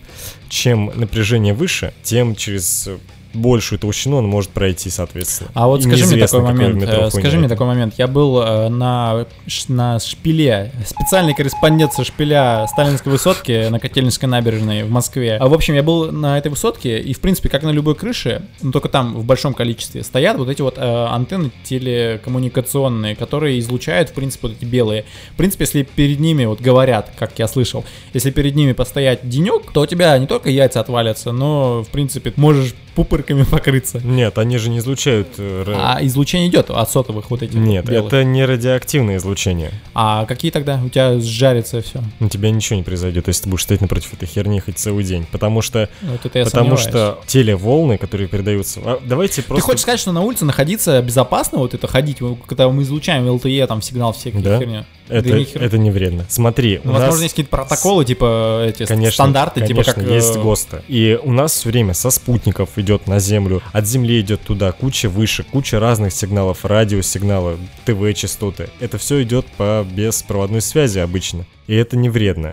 [0.48, 2.88] чем напряжение выше, тем через
[3.34, 5.50] большую толщину он может пройти, соответственно.
[5.54, 7.94] А вот скажи мне такой момент, э, скажи мне такой момент.
[7.98, 9.26] Я был э, на,
[9.68, 15.36] на шпиле, специальный корреспондент со шпиля Сталинской высотки на Котельнической набережной в Москве.
[15.40, 18.42] А, в общем, я был на этой высотке, и, в принципе, как на любой крыше,
[18.62, 24.10] но только там в большом количестве, стоят вот эти вот э, антенны телекоммуникационные, которые излучают,
[24.10, 25.04] в принципе, вот эти белые.
[25.32, 29.72] В принципе, если перед ними, вот говорят, как я слышал, если перед ними постоять денек,
[29.72, 32.74] то у тебя не только яйца отвалятся, но, в принципе, можешь
[33.24, 34.00] пупырками покрыться.
[34.04, 35.28] Нет, они же не излучают...
[35.38, 38.06] э, А излучение идет от сотовых вот этих Нет, белых.
[38.12, 39.72] это не радиоактивное излучение.
[39.94, 40.80] А какие тогда?
[40.84, 42.02] У тебя сжарится все.
[42.20, 45.26] У тебя ничего не произойдет, если ты будешь стоять напротив этой херни хоть целый день.
[45.30, 46.80] Потому что, Вот это потому сомневаюсь.
[46.88, 48.80] что телеволны, которые передаются...
[48.84, 49.64] а, давайте Ты просто...
[49.66, 53.82] хочешь сказать, что на улице находиться безопасно, вот это ходить, когда мы излучаем ЛТЕ, там
[53.82, 54.58] сигнал все какие Да.
[54.58, 54.84] херня?
[55.08, 56.24] Это, Да это не вредно.
[56.28, 57.02] Смотри, Ну, у нас...
[57.02, 60.10] возможно, есть какие-то протоколы, типа эти Конечно, стандарты, конечно, типа как...
[60.10, 60.82] э, есть ГОСТы.
[60.88, 65.08] И у нас все время со спутников идет на Землю, от Земли идет туда, куча
[65.08, 68.70] выше, куча разных сигналов, радиосигналы, ТВ-частоты.
[68.80, 71.44] Это все идет по беспроводной связи обычно.
[71.66, 72.52] И это не вредно.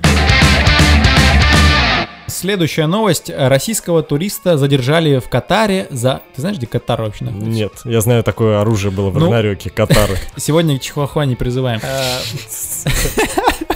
[2.41, 3.29] Следующая новость.
[3.29, 6.23] Российского туриста задержали в Катаре за...
[6.33, 7.51] Ты знаешь, где Катар вообще находится?
[7.51, 9.25] Нет, я знаю, такое оружие было в Ну.
[9.25, 10.17] Рагнарёке, Катары.
[10.37, 11.79] Сегодня к Чихуахуа не призываем.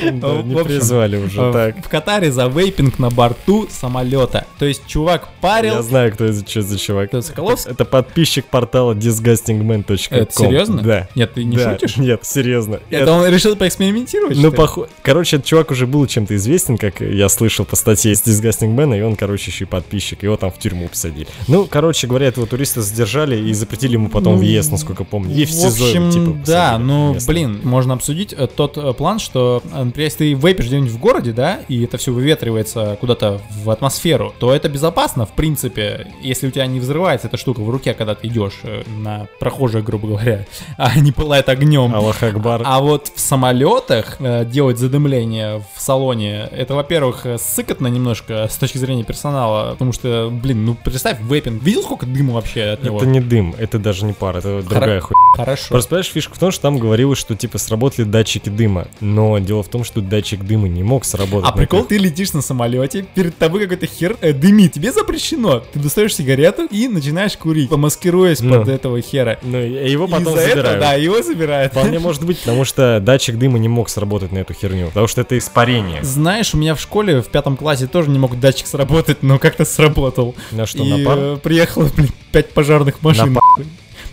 [0.00, 1.84] Да, В Не общем, призвали уже, Э, так.
[1.84, 4.46] В Катаре за вейпинг на борту самолета.
[4.58, 5.74] То есть чувак парил...
[5.74, 7.06] Я знаю, кто это, что за чувак.
[7.06, 7.72] Это Соколовский?
[7.72, 10.18] Это подписчик портала disgustingman.com.
[10.18, 10.82] Это серьезно?
[10.82, 11.08] Да.
[11.14, 11.96] Нет, ты не Да, шутишь?
[11.96, 12.80] Нет, серьезно.
[12.90, 14.36] Это он решил поэкспериментировать?
[14.38, 14.88] Ну, похоже.
[15.02, 18.96] Короче, этот чувак уже был чем-то известен, как я слышал по статье из Disgusting Man,
[18.98, 20.22] и он, короче, еще и подписчик.
[20.22, 21.26] Его там в тюрьму посадили.
[21.46, 25.34] Ну, короче говоря, этого туриста задержали и запретили ему потом Ну, въезд, насколько помню.
[25.34, 29.62] И в В общем, типа, да, ну, блин, можно обсудить э, тот э, план, что,
[29.88, 34.34] например, если ты вейпишь где-нибудь в городе, да, и это все выветривается куда-то в атмосферу,
[34.38, 38.14] то это безопасно, в принципе, если у тебя не взрывается эта штука в руке, когда
[38.14, 40.46] ты идешь э, на прохожих, грубо говоря,
[40.76, 41.94] а не пылает огнем.
[41.94, 42.62] Аллах Акбар.
[42.64, 48.56] А вот в самолетах э, делать задымление в салоне, это, во-первых, э, сыкотно немножко с
[48.56, 52.98] точки зрения персонала, потому что, блин, ну представь, вейпинг, видел сколько дыма вообще от него?
[52.98, 55.18] Это не дым, это даже не пар, это другая хуйня.
[55.34, 55.68] Хорошо.
[55.70, 58.88] Просто, понимаешь, фишка в том, что там говорилось, что, типа, сработали датчики дыма.
[59.00, 61.48] Но дело в том, что датчик дыма не мог сработать.
[61.48, 65.60] А на прикол, ты летишь на самолете, перед тобой какой-то хер э, дымит, тебе запрещено.
[65.72, 68.58] Ты достаешь сигарету и начинаешь курить, помаскируясь Ну.
[68.58, 69.38] под этого хера.
[69.42, 70.80] Ну, и его потом Из-за этого, забирают.
[70.80, 71.72] да, его забирают.
[71.72, 75.20] Вполне может быть, потому что датчик дыма не мог сработать на эту херню, потому что
[75.22, 76.02] это испарение.
[76.02, 79.64] Знаешь, у меня в школе в пятом классе тоже не мог датчик сработать, но как-то
[79.64, 80.34] сработал.
[80.52, 81.18] На что, и на пар?
[81.18, 83.36] э, приехало, блин, пять пожарных машин.
[83.36, 83.66] М,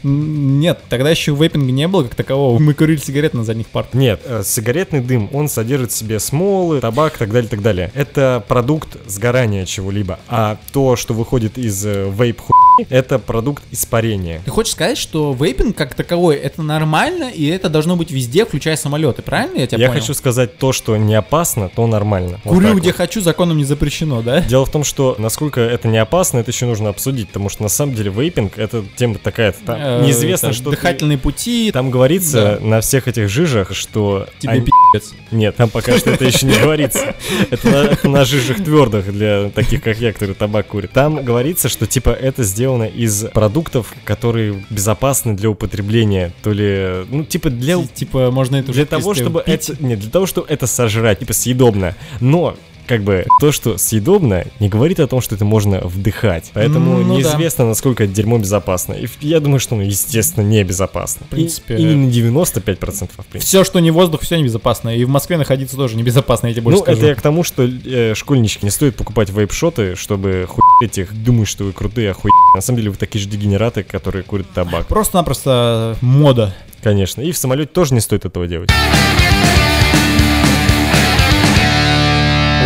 [0.07, 2.59] Нет, тогда еще вейпинга не было как такового.
[2.59, 3.95] Мы курили сигареты на задних партах.
[3.95, 7.91] Нет, э, сигаретный дым, он содержит в себе смолы, табак так далее, так далее.
[7.95, 10.19] Это продукт сгорания чего-либо.
[10.27, 14.41] А то, что выходит из э, вейп хуйни, это продукт испарения.
[14.45, 18.75] Ты хочешь сказать, что вейпинг как таковой это нормально, и это должно быть везде, включая
[18.75, 20.01] самолеты, правильно я тебя Я понял?
[20.01, 22.39] хочу сказать то, что не опасно, то нормально.
[22.43, 22.97] Вот Курю так где вот.
[22.97, 24.41] хочу, законом не запрещено, да?
[24.41, 27.69] Дело в том, что насколько это не опасно, это еще нужно обсудить, потому что на
[27.69, 32.59] самом деле вейпинг это тема такая, там Э, неизвестно, это что Дыхательные пути, Там говорится
[32.61, 35.15] на всех этих жижах, что тебе пи***ц.
[35.31, 37.15] Нет, там пока что это еще не говорится.
[37.51, 40.91] Это на, это на жижах твердых для таких, как я, которые табак курят.
[40.91, 46.31] Там говорится, что типа это сделано из продуктов, которые безопасны для употребления.
[46.43, 47.75] То ли, ну, типа для...
[47.77, 49.69] Ти- Типа, можно это Для того, чтобы пить.
[49.69, 49.83] это...
[49.83, 51.95] Нет, для того, чтобы это сожрать, типа съедобно.
[52.19, 52.55] Но
[52.87, 56.51] как бы то, что съедобно, не говорит о том, что это можно вдыхать.
[56.53, 57.15] Поэтому Ну да.
[57.15, 58.93] неизвестно, насколько это дерьмо безопасно.
[58.93, 61.25] И я думаю, что оно, естественно, небезопасно.
[61.25, 63.39] В принципе, И, и не на 95%, а в принципе.
[63.39, 64.95] Все, что не воздух, все небезопасно.
[64.95, 66.97] И в Москве находиться тоже небезопасно, я тебе больше ну, скажу.
[66.99, 71.49] это я к тому, что э, школьнички не стоит покупать вейп-шоты, чтобы хуять их, думают,
[71.49, 72.31] что вы крутые, а хуй.
[72.55, 74.87] На самом деле вы такие же дегенераты, которые курят табак.
[74.87, 76.55] Просто-напросто мода.
[76.81, 77.21] Конечно.
[77.21, 78.69] И в самолете тоже не стоит этого делать.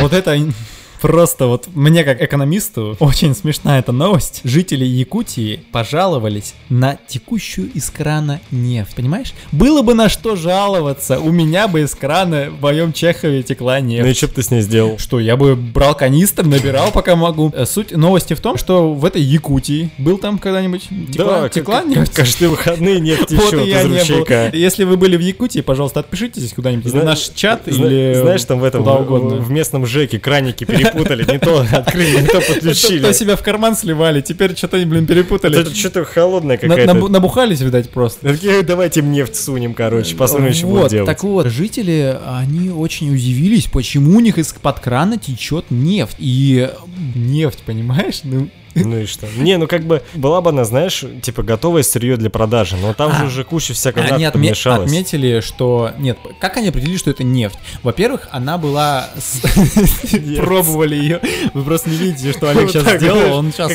[0.02, 0.54] Вот это ин-
[1.02, 4.42] Просто вот мне как экономисту очень смешна эта новость.
[4.44, 9.34] Жители Якутии пожаловались на текущую из крана нефть, понимаешь?
[9.52, 14.04] Было бы на что жаловаться, у меня бы из крана в моем Чехове текла нефть.
[14.04, 14.98] Ну и что бы ты с ней сделал?
[14.98, 17.52] Что, я бы брал канистр, набирал, пока могу.
[17.56, 21.84] Э, Суть новости в том, что в этой Якутии был там когда-нибудь текла, Да, текла
[21.84, 22.14] нефть?
[22.14, 24.26] Каждые выходные нефть Вот и я не был.
[24.58, 28.60] Если вы были в Якутии, пожалуйста, отпишитесь куда-нибудь Зна- наш чат Зна- или Знаешь, там
[28.60, 29.36] в этом, в- угодно.
[29.38, 33.02] в местном ЖЭКе краники перепутали, не то открыли, не то подключили.
[33.02, 35.60] То себя в карман сливали, теперь что-то, блин, перепутали.
[35.62, 36.94] Это что-то холодное какая-то.
[36.94, 38.28] набу- Набухались, видать, просто.
[38.34, 41.06] Такие, давайте нефть сунем, короче, посмотрим, что вот, будут делать.
[41.08, 46.16] так вот, жители, они очень удивились, почему у них из-под крана течет нефть.
[46.20, 46.70] И
[47.16, 48.22] нефть, понимаешь?
[48.24, 48.50] Ну,
[48.90, 49.28] Ну и что?
[49.38, 53.12] Не, ну как бы была бы она, знаешь, типа готовое сырье для продажи, но там
[53.14, 53.26] же А.
[53.28, 54.54] уже куча всякой Они отме-
[54.84, 55.92] отметили, что...
[55.98, 57.58] Нет, как они определили, что это нефть?
[57.84, 59.10] Во-первых, она была...
[60.38, 61.22] Пробовали ее.
[61.54, 63.38] Вы просто не видите, что Олег сейчас сделал.
[63.38, 63.74] Он сейчас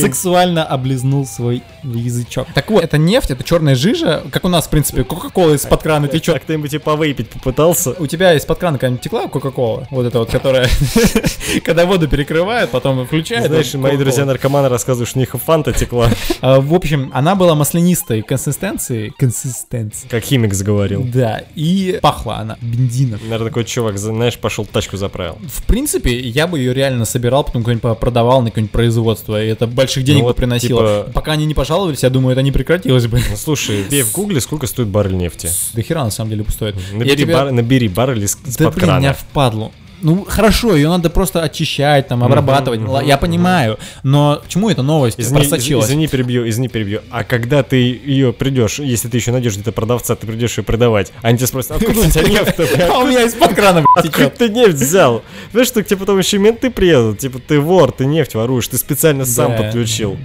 [0.00, 2.46] сексуально облизнул свой язычок.
[2.54, 6.06] Так вот, это нефть, это черная жижа, как у нас, в принципе, Кока-Кола из-под крана
[6.06, 6.42] А течет.
[6.42, 7.90] кто-нибудь и повыпить попытался?
[7.98, 9.86] У тебя из-под крана какая-нибудь текла Кока-Кола?
[9.90, 10.68] Вот это вот, которая...
[11.64, 13.46] Когда воду перекрывает, потом включает.
[13.46, 14.34] Знаешь, мои Кока-Кола.
[14.34, 16.10] друзья-наркоманы рассказывают, что у них фанта текла,
[16.40, 19.12] А, В общем, она была маслянистой консистенции.
[19.18, 20.08] Консистенции.
[20.08, 21.02] как химик заговорил.
[21.04, 23.20] Да, и пахла она бензином.
[23.24, 25.38] Наверное, такой чувак, знаешь, пошел тачку заправил.
[25.48, 29.66] В принципе, я бы ее реально собирал, потом какой-нибудь продавал на какое-нибудь производство, и это
[29.66, 31.04] больших денег Ну бы вот, приносило.
[31.04, 33.20] типа- Пока они не пожаловались, я думаю, это не прекратилось бы.
[33.30, 35.48] Ну, слушай, бей в гугле, сколько стоит баррель нефти.
[35.72, 36.76] До хера на самом деле стоит.
[36.92, 39.14] Набери, тебе- бар- набери баррель из- Да из-под блин, меня крана.
[39.14, 39.72] впадло.
[40.04, 42.80] Ну, хорошо, ее надо просто очищать, там, обрабатывать.
[42.82, 45.86] Ла- Я понимаю, но почему эта новость Извини, из- просочилась?
[45.86, 47.00] извини, перебью, извини, перебью.
[47.10, 51.10] А когда ты ее придешь, если ты еще найдешь где-то продавца, ты придешь ее продавать,
[51.22, 52.54] они тебя спросят, откуда у тебя нефть
[52.90, 55.22] А у меня из-под крана, Откуда ты нефть взял?
[55.52, 57.18] Знаешь, что к тебе потом еще менты приедут?
[57.18, 60.18] Типа, ты вор, ты нефть воруешь, ты специально сам подключил.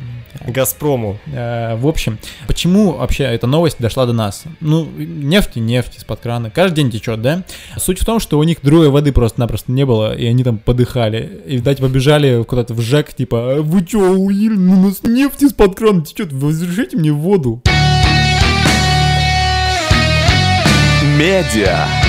[0.47, 1.17] Газпрому.
[1.33, 4.43] Э, В общем, почему вообще эта новость дошла до нас?
[4.59, 6.49] Ну, нефть и нефть из-под крана.
[6.49, 7.43] Каждый день течет, да?
[7.77, 11.41] Суть в том, что у них другой воды просто-напросто не было, и они там подыхали.
[11.45, 14.55] И, видать, побежали куда-то в ЖЭК, типа, «А вы чё, уели?
[14.55, 17.61] У нас нефть из-под крана течет, разрешите мне воду.
[21.17, 22.08] Медиа.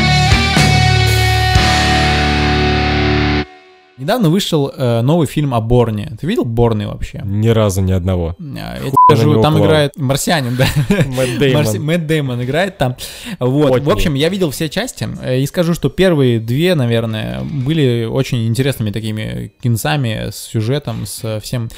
[4.00, 6.16] Недавно вышел э, новый фильм о Борне.
[6.18, 7.20] Ты видел Борны вообще?
[7.22, 8.34] Ни разу ни одного.
[8.38, 9.66] Э, Я тебе на скажу, там клал.
[9.66, 10.66] играет марсианин, да.
[11.06, 11.64] Мэтт Дэймон.
[11.64, 12.96] Марси- Мэтт Дэймон играет там.
[13.38, 13.72] Вот.
[13.72, 13.86] Потни.
[13.86, 18.46] В общем, я видел все части э, и скажу, что первые две, наверное, были очень
[18.48, 21.68] интересными такими кинцами с сюжетом, с всем.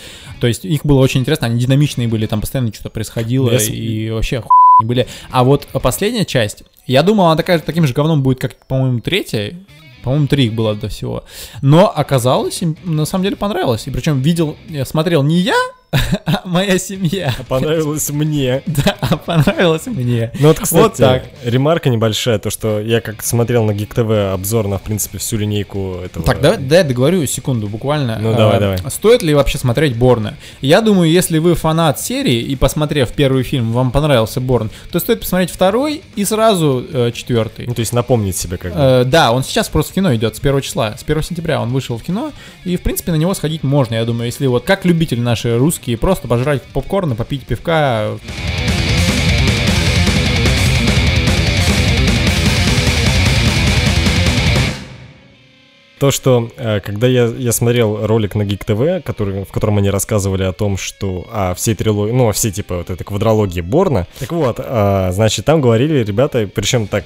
[0.40, 4.10] То есть их было очень интересно, они динамичные были, там постоянно что-то происходило Я и
[4.10, 5.08] вообще хуй были.
[5.32, 9.54] А вот последняя часть, я думал, она такая, таким же говном будет, как, по-моему, третья.
[10.02, 11.24] По-моему, три их было до всего.
[11.62, 13.86] Но оказалось, им на самом деле понравилось.
[13.86, 15.54] И причем видел, я смотрел не я,
[16.44, 17.34] моя семья.
[17.48, 18.62] Понравилось мне.
[18.66, 20.30] Да, а понравилось мне.
[20.40, 21.24] Ну вот, кстати, Вот так.
[21.44, 25.36] ремарка небольшая, то, что я как смотрел на Geek TV обзор на, в принципе, всю
[25.36, 26.24] линейку этого...
[26.24, 28.18] Так, давай, дай я договорю секунду, буквально.
[28.18, 28.78] Ну, А, давай, давай.
[28.90, 30.34] Стоит ли вообще смотреть Борна?
[30.60, 35.20] Я думаю, если вы фанат серии и посмотрев первый фильм, вам понравился Борн, то стоит
[35.20, 37.66] посмотреть второй и сразу э, четвертый.
[37.66, 38.78] Ну, то есть напомнить себе как бы.
[38.80, 41.70] Э, да, он сейчас просто в кино идет с 1 числа, с 1 сентября он
[41.70, 42.32] вышел в кино,
[42.64, 45.81] и в принципе на него сходить можно, я думаю, если вот как любители наши русские,
[46.00, 48.18] просто пожрать попкорна, попить пивка,
[56.02, 59.88] То, что э, когда я, я смотрел ролик на Geek TV, который, в котором они
[59.88, 64.08] рассказывали о том, что о всей трилогии, ну, о всей, типа, вот этой квадрологии Борна.
[64.18, 67.04] Так вот, а, значит, там говорили ребята, причем так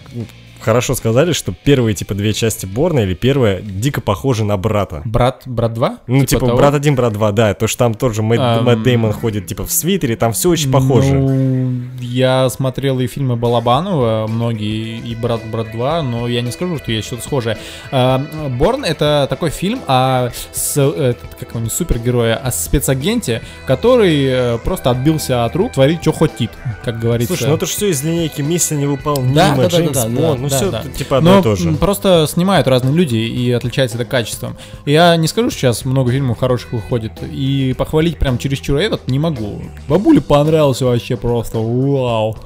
[0.66, 5.00] хорошо сказали, что первые, типа, две части Борна или первая дико похожи на брата.
[5.04, 5.98] брат, брат 2?
[6.08, 6.58] Ну, типа, того?
[6.58, 8.64] брат один, брат два, да, то, что там тоже Мэтт, Ам.
[8.64, 11.14] Мэтт Дэймон ходит, типа, в свитере, там все очень похоже.
[11.14, 16.78] Ну, я смотрел и фильмы Балабанова, многие, и «Брат, брат 2», но я не скажу,
[16.78, 17.58] что есть что-то схожее.
[17.90, 18.18] А,
[18.50, 24.58] «Борн»— это такой фильм о, с, этот, как его, не супергероя, о спецагенте, который э,
[24.58, 26.50] просто отбился от рук, творит, что хотит,
[26.84, 27.34] как говорится.
[27.36, 30.48] Слушай, ну это же все из линейки «Миссия невыполнима», Да, да, да, да, да, ну
[30.48, 30.82] да, все да.
[30.96, 31.72] типа одно Но и то же.
[31.72, 34.56] просто снимают разные люди и отличается это качеством.
[34.84, 39.18] Я не скажу, что сейчас много фильмов хороших выходит, и похвалить прям чересчур этот не
[39.18, 39.62] могу.
[39.88, 41.58] Бабуле понравился вообще просто,
[41.92, 42.36] вау.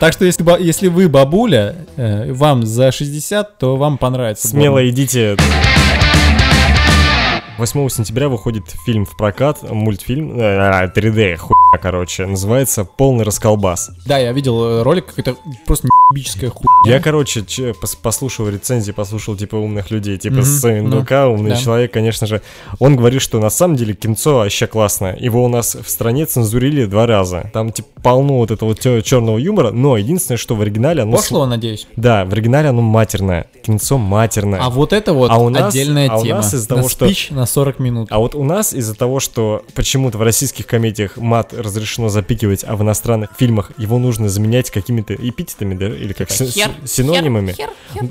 [0.00, 4.48] Так что если, если вы бабуля, э, вам за 60, то вам понравится.
[4.48, 4.88] Смело Борн.
[4.88, 5.36] идите.
[7.58, 13.90] 8 сентября выходит фильм в прокат, мультфильм, э, 3D, хуйня, короче, называется «Полный расколбас».
[14.06, 16.96] Да, я видел э, ролик, какой-то просто небическая хуйня.
[16.96, 21.50] Я, короче, че- пос- послушал рецензии, послушал, типа, умных людей, типа, Мгм, с НДК, умный
[21.50, 21.56] да.
[21.56, 22.42] человек, конечно же.
[22.78, 25.16] Он говорит, что на самом деле кинцо вообще классно.
[25.18, 27.50] Его у нас в стране цензурили два раза.
[27.52, 31.16] Там, типа, полно вот этого черного юмора, но единственное, что в оригинале оно...
[31.16, 31.86] с- Пошло, надеюсь.
[31.96, 33.46] Да, в оригинале оно матерное.
[33.62, 34.60] Кинцо матерное.
[34.62, 36.36] А вот это вот А у нас- отдельная а у тема.
[36.36, 38.08] нас из-за того, что- на 40 минут.
[38.10, 42.76] А вот у нас из-за того, что почему-то в российских комедиях мат разрешено запикивать, а
[42.76, 47.52] в иностранных фильмах его нужно заменять какими-то эпитетами, да, или как си- хер, си- синонимами.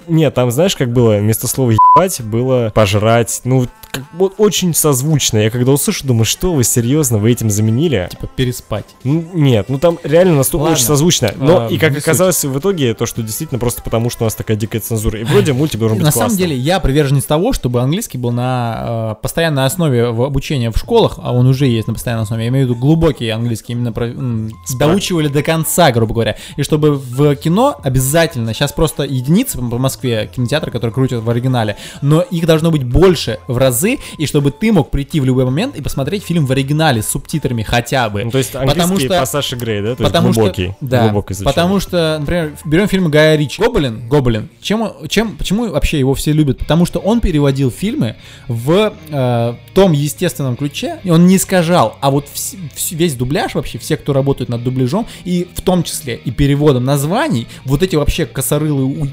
[0.07, 5.37] Нет, там знаешь, как было, вместо слова ебать было пожрать, ну, как- вот очень созвучно.
[5.37, 8.07] Я когда услышу, думаю, что вы серьезно, вы этим заменили?
[8.09, 8.85] Типа переспать.
[9.03, 10.75] Ну, нет, ну там реально настолько Ладно.
[10.75, 11.31] очень созвучно.
[11.37, 12.07] Но А, и как не суть.
[12.07, 15.19] оказалось в итоге, то, что действительно просто потому, что у нас такая дикая цензура.
[15.19, 19.13] И вроде мультик должен быть На самом деле, я приверженец того, чтобы английский был на
[19.13, 22.43] э, постоянной основе в обучении в школах, а он уже есть на постоянной основе.
[22.43, 26.35] Я имею в виду глубокий английский, именно про, м, доучивали до конца, грубо говоря.
[26.57, 31.77] И чтобы в кино обязательно, сейчас просто единицы по Москве кинотеатры, которые крутят в оригинале,
[32.01, 33.82] но их должно быть больше в разы,
[34.17, 37.63] и чтобы ты мог прийти в любой момент и посмотреть фильм в оригинале с субтитрами
[37.63, 38.23] хотя бы.
[38.23, 39.95] Ну, то есть Потому английский что- пассаж игры, да?
[39.95, 41.53] То потому есть глубокий, что, да, глубокое изучение.
[41.53, 43.61] потому что, например, берем фильм Гая Ричи.
[43.61, 44.49] Гоблин, Гоблин.
[44.61, 46.57] Чем, чем, почему вообще его все любят?
[46.59, 48.15] Потому что он переводил фильмы
[48.47, 52.55] в э, том естественном ключе, и он не искажал, а вот вс-
[52.91, 57.47] весь дубляж вообще, все, кто работает над дубляжом, и в том числе и переводом названий,
[57.65, 59.07] вот эти вообще косорылы, у-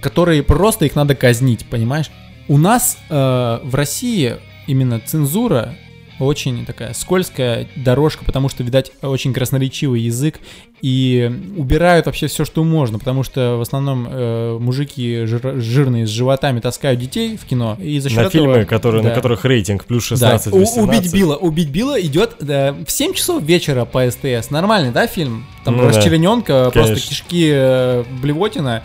[0.00, 2.10] которые просто их надо казнить, понимаешь?
[2.50, 4.34] У нас э, в России
[4.66, 5.76] именно цензура
[6.18, 10.40] очень такая скользкая дорожка, потому что, видать, очень красноречивый язык,
[10.82, 16.10] и убирают вообще все, что можно, потому что в основном э, мужики жир- жирные с
[16.10, 19.14] животами таскают детей в кино, и за счет На этого- фильмы, которые, на да.
[19.14, 20.98] которых рейтинг плюс Да, 16, у- 18.
[21.00, 24.50] убить Билла, убить Билла идет да, в 7 часов вечера по СТС.
[24.50, 25.46] Нормальный, да, фильм?
[25.64, 25.88] Там Ну да.
[25.90, 27.08] расчлененка, просто Конечно.
[27.10, 28.82] кишки э, блевотина.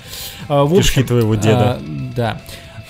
[0.48, 1.80] А, в Кишки общем, твоего деда.
[1.82, 2.42] а, да.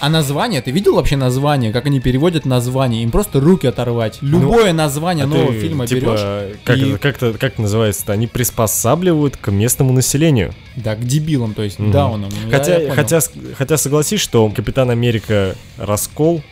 [0.06, 3.02] А название, ты видел вообще название, как они переводят название?
[3.02, 4.20] Им просто руки оторвать.
[4.22, 6.58] Любое название А нового ты, фильма типа, берешь.
[6.64, 8.14] Как, и- как, как это называется-то?
[8.14, 10.54] Они приспосабливают к местному населению.
[10.76, 11.92] Да, к дебилам, то есть Мгм.
[11.92, 12.30] дауном.
[12.30, 13.20] Ну, Я- хотя, я хотя,
[13.58, 16.44] хотя согласись, что Капитан Америка Раскол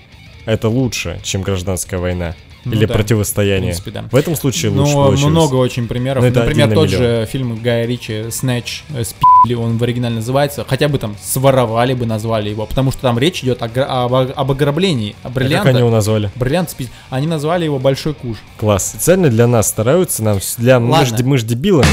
[0.46, 2.36] это лучше, чем гражданская война.
[2.66, 3.74] Ну или да, противостояние.
[3.74, 4.06] в принципе, да.
[4.10, 5.32] В этом случае лучше Но получилось.
[5.32, 6.24] много очень примеров.
[6.24, 10.66] Ну, Например, тот же фильм Гая Ричи «Снэч», э, «Спили», он в оригинале называется.
[10.66, 12.66] Хотя бы там своровали бы, назвали его.
[12.66, 15.14] Потому что там речь идет о об, об ограблении.
[15.24, 15.58] А бриллианте.
[15.58, 16.32] как они его назвали?
[16.36, 18.38] Бриллиант спи- Они назвали его «Большой куш».
[18.58, 18.92] Класс.
[18.92, 21.26] Специально для нас стараются, нам, для мы ж, Ладно.
[21.28, 21.84] мы ж дебилы.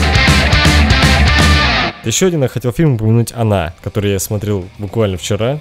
[2.04, 5.58] Еще один я хотел фильм упомянуть «Она», который я смотрел буквально вчера.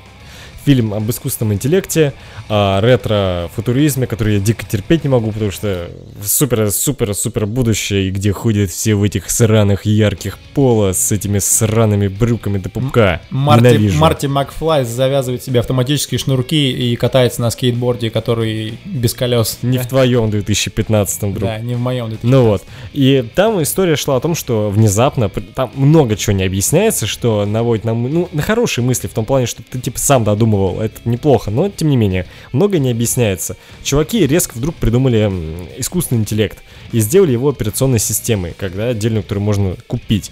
[0.69, 2.13] Фильм об искусственном интеллекте,
[2.47, 5.89] о ретро-футуризме, который я дико терпеть не могу, потому что
[6.23, 12.59] супер-супер-супер будущее, и где ходят все в этих сраных ярких поло с этими сраными брюками
[12.59, 13.19] до пупка.
[13.31, 13.97] Марти, Ненавижу.
[13.97, 19.57] Марти Макфлай завязывает себе автоматические шнурки и катается на скейтборде, который без колес.
[19.63, 19.85] Не да?
[19.85, 21.39] в твоем 2015 друг.
[21.39, 22.15] Да, не в моем.
[22.21, 22.63] Ну вот.
[22.93, 27.85] И там история шла о том, что внезапно, там много чего не объясняется, что наводит
[27.85, 30.23] на, ну, на хорошие мысли, в том плане, что ты типа сам
[30.59, 33.55] додумывал, это неплохо, но тем не менее, много не объясняется.
[33.83, 35.31] Чуваки резко вдруг придумали
[35.77, 36.59] искусственный интеллект
[36.91, 40.31] и сделали его операционной системой, когда отдельную, которую можно купить.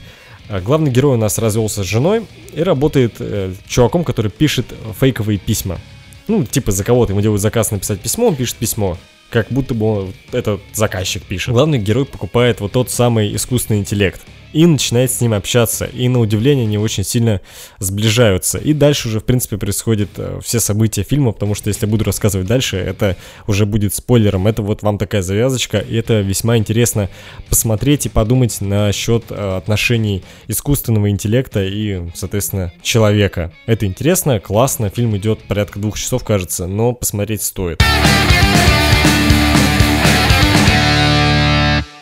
[0.49, 4.65] А Главный герой у нас развелся с женой и работает э, чуваком, который пишет
[4.99, 5.79] фейковые письма.
[6.27, 8.97] Ну, типа за кого-то ему делают заказ написать письмо, он пишет письмо.
[9.29, 11.53] Как будто бы этот заказчик пишет.
[11.53, 14.21] Главный герой покупает вот тот самый искусственный интеллект.
[14.53, 15.85] И начинает с ним общаться.
[15.85, 17.41] И на удивление они очень сильно
[17.79, 18.57] сближаются.
[18.57, 22.05] И дальше уже, в принципе, происходят э, все события фильма, потому что если я буду
[22.05, 24.47] рассказывать дальше, это уже будет спойлером.
[24.47, 27.09] Это вот вам такая завязочка, и это весьма интересно
[27.49, 33.51] посмотреть и подумать насчет э, отношений искусственного интеллекта и, соответственно, человека.
[33.65, 37.83] Это интересно, классно, фильм идет порядка двух часов, кажется, но посмотреть стоит.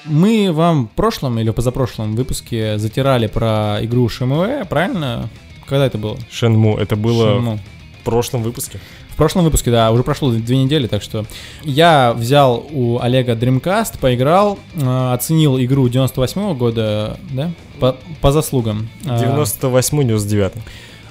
[0.05, 5.29] Мы вам в прошлом или позапрошлом выпуске затирали про игру ШМВ, правильно?
[5.67, 6.17] Когда это было?
[6.29, 7.59] Шенму, это было Shenmue.
[8.01, 8.79] в прошлом выпуске.
[9.09, 11.25] В прошлом выпуске, да, уже прошло две недели, так что
[11.63, 18.89] я взял у Олега Dreamcast, поиграл, э, оценил игру 98 года, да, по, по заслугам.
[19.05, 20.53] Э, 98-99.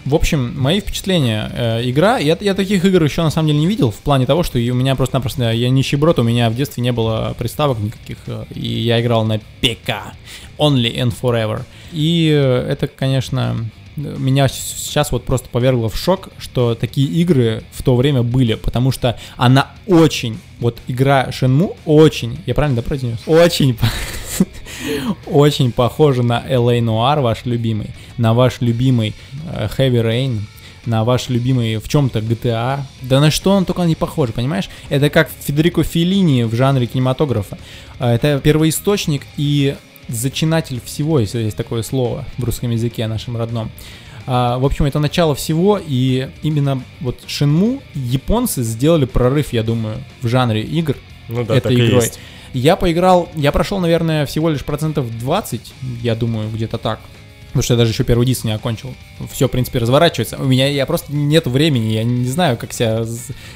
[0.04, 1.50] В общем, мои впечатления.
[1.54, 4.42] Э, игра, я, я таких игр еще на самом деле не видел, в плане того,
[4.42, 8.44] что у меня просто-напросто, я нищеброд, у меня в детстве не было приставок никаких, э,
[8.54, 10.14] и я играл на ПК,
[10.58, 11.62] Only and Forever.
[11.92, 13.64] И э, это, конечно,
[13.96, 18.90] меня сейчас вот просто повергло в шок, что такие игры в то время были, потому
[18.90, 23.18] что она очень, вот игра Shenmue очень, я правильно да произнес?
[23.26, 23.78] Очень,
[25.26, 29.14] очень похожа на LA Noir, ваш любимый, на ваш любимый
[29.52, 30.40] э, Heavy Rain,
[30.86, 32.80] на ваш любимый в чем-то GTA.
[33.02, 34.68] Да на что он только не похож, понимаешь?
[34.88, 37.58] Это как Федерико Феллини в жанре кинематографа.
[37.98, 39.76] А, Это первоисточник и
[40.08, 43.70] зачинатель всего, если есть такое слово в русском языке нашем родном.
[44.26, 49.98] А, в общем, это начало всего, и именно вот Shenmue японцы сделали прорыв, я думаю,
[50.22, 50.96] в жанре игр
[51.28, 52.04] Ну да, этой игрой.
[52.04, 52.18] есть.
[52.54, 57.00] Я поиграл, я прошел, наверное, всего лишь процентов 20, я думаю, где-то так.
[57.54, 58.92] Потому что я даже еще первый диск не окончил.
[59.30, 60.38] Все, в принципе, разворачивается.
[60.38, 63.04] У меня я просто нет времени, я не знаю, как себя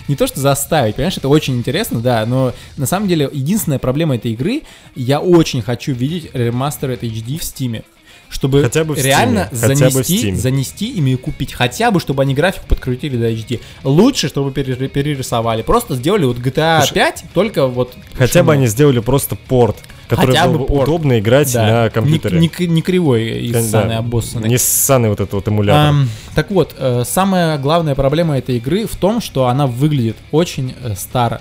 [0.07, 4.15] не то что заставить, понимаешь, это очень интересно, да, но на самом деле единственная проблема
[4.15, 4.63] этой игры,
[4.95, 7.83] я очень хочу видеть ремастер HD в Стиме.
[8.31, 11.55] Чтобы Хотя бы реально Steam, занести, занести ими и купить.
[11.55, 13.61] Хотя бы, чтобы они графику подкрутили до HD.
[13.85, 15.63] Лучше, чтобы пере- перерисовали.
[15.63, 17.95] Просто сделали вот GTA Слушай, 5, только вот...
[18.15, 19.77] Хотя бы они сделали просто порт,
[20.09, 20.89] который Хотя был бы порт.
[20.89, 21.85] удобно играть Да.
[21.85, 22.39] на компьютере.
[22.39, 24.49] Не, не- не кривой и Да, ссаный, обоссанный.
[24.51, 25.81] Не ссаный вот этот вот эмулятор.
[25.91, 30.75] Ам, так вот, э, самая главная проблема этой игры в том, что она выглядит очень
[30.83, 31.41] э, старо.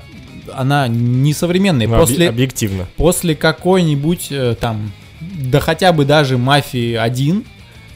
[0.54, 1.88] Она несовременная.
[1.88, 2.88] Ну, после, объективно.
[2.96, 7.46] после какой-нибудь э, там, да хотя бы даже Мафии 1,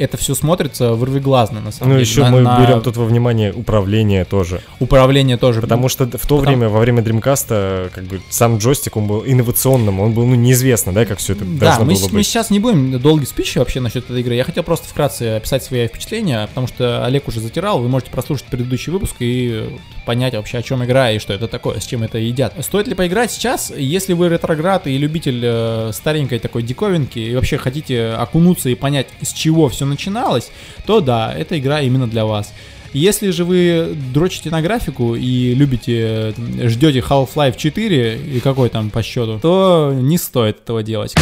[0.02, 2.10] это все смотрится вырвиглазно, на самом Ну, деле.
[2.10, 4.62] еще На- мы на берем тут во внимание управление тоже.
[4.80, 5.62] Управление тоже.
[5.62, 9.24] Потому что в то Потому- время, во время Dreamcast, как бы сам джойстик, он был
[9.26, 12.20] инновационным, он был, ну, неизвестно, да, как все это Да, должно мы, было с- мы
[12.20, 12.28] быть.
[12.28, 14.36] сейчас не будем долгий спич вообще насчет этой игры.
[14.36, 17.80] Я хотел просто вкратце описать свои впечатления, потому что Олег уже затирал.
[17.82, 19.70] Вы можете прослушать предыдущий выпуск и
[20.06, 22.54] понять вообще, о чем игра и что это такое, с чем это едят.
[22.62, 23.72] Стоит ли поиграть сейчас?
[23.76, 29.08] Если вы ретроград и любитель э, старенькой такой диковинки, и вообще хотите окунуться и понять,
[29.22, 30.52] с чего все начиналось,
[30.86, 32.52] то да, эта игра именно для вас.
[32.94, 36.34] Если же вы дрочите на графику и любите,
[36.64, 41.16] ждете Half-Life 4 и какой там по счету, то не стоит этого делать.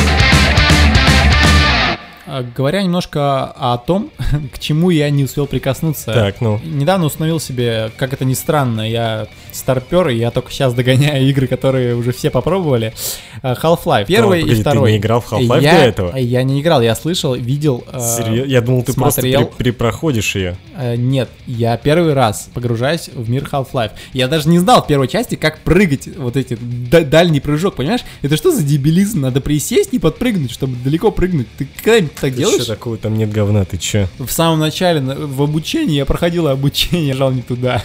[2.32, 4.12] А, Говоря немножко о том,
[4.54, 6.14] к чему я не успел прикоснуться.
[6.14, 10.74] Так, ну, Недавно установил себе, как это ни странно, я старпер, и я только сейчас
[10.76, 12.94] догоняю игры, которые уже все попробовали.
[13.42, 14.92] А, Half-Life, первый погоди, и ты второй.
[14.92, 16.18] не играл в Half-Life я, до этого?
[16.18, 17.84] Я не играл, я слышал, видел.
[17.92, 18.50] а, серьезно?
[18.50, 19.42] Я думал, ты смотрел.
[19.42, 20.56] просто перепроходишь ее.
[20.98, 23.92] Нет, я первый раз погружаюсь в мир Half-Life.
[24.14, 28.02] Я даже не знал в первой части, как прыгать вот эти да- дальний прыжок, понимаешь?
[28.22, 29.22] Это что за дебилизм?
[29.22, 31.48] Надо присесть и подпрыгнуть, чтобы далеко прыгнуть.
[31.58, 32.64] Ты когда-нибудь так делаешь?
[32.64, 34.08] Что такого там нет говна, ты че?
[34.20, 37.84] В самом начале, на- в обучении, я проходил обучение, жал не туда.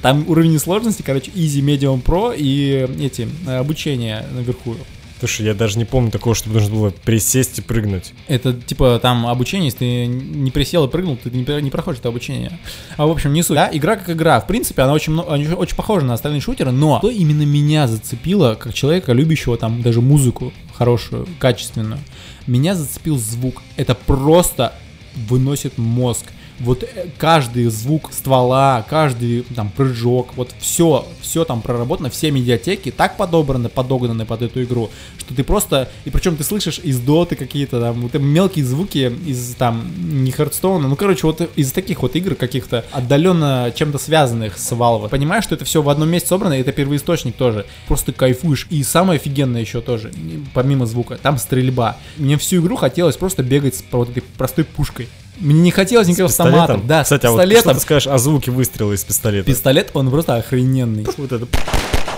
[0.00, 4.76] Там уровень сложности, короче, Easy, Medium Pro и эти э, обучение наверху.
[5.22, 8.12] Слушай, я даже не помню такого, чтобы нужно было присесть и прыгнуть.
[8.26, 12.08] Это типа там обучение, если ты не присел и прыгнул, ты не, не проходишь это
[12.08, 12.58] обучение.
[12.96, 13.54] А в общем, не суть.
[13.54, 14.40] Да, игра как игра.
[14.40, 18.74] В принципе, она очень, очень похожа на остальные шутеры, но что именно меня зацепило, как
[18.74, 22.00] человека, любящего там даже музыку хорошую, качественную,
[22.48, 23.62] меня зацепил звук.
[23.76, 24.72] Это просто
[25.14, 26.26] выносит мозг.
[26.62, 32.90] Вот э, каждый звук ствола, каждый там прыжок, вот все, все там проработано, все медиатеки
[32.90, 37.36] так подобраны, подогнаны под эту игру, что ты просто, и причем ты слышишь из доты
[37.36, 39.92] какие-то там, вот мелкие звуки из там,
[40.22, 45.08] не Хардстоуна, ну короче, вот из таких вот игр каких-то отдаленно чем-то связанных с Valve.
[45.08, 47.66] Понимаешь, что это все в одном месте собрано, и это первоисточник тоже.
[47.88, 48.66] Просто кайфуешь.
[48.70, 50.12] И самое офигенное еще тоже,
[50.54, 51.96] помимо звука, там стрельба.
[52.16, 55.08] Мне всю игру хотелось просто бегать с вот этой простой пушкой.
[55.38, 56.60] Мне не хотелось никакого пистолетом?
[56.60, 56.86] автомата.
[56.86, 57.74] Да, Кстати, с а вот что пистолетом.
[57.74, 59.46] ты скажешь о звуке выстрела из пистолета?
[59.46, 61.06] Пистолет, он просто охрененный.
[61.16, 61.46] Вот это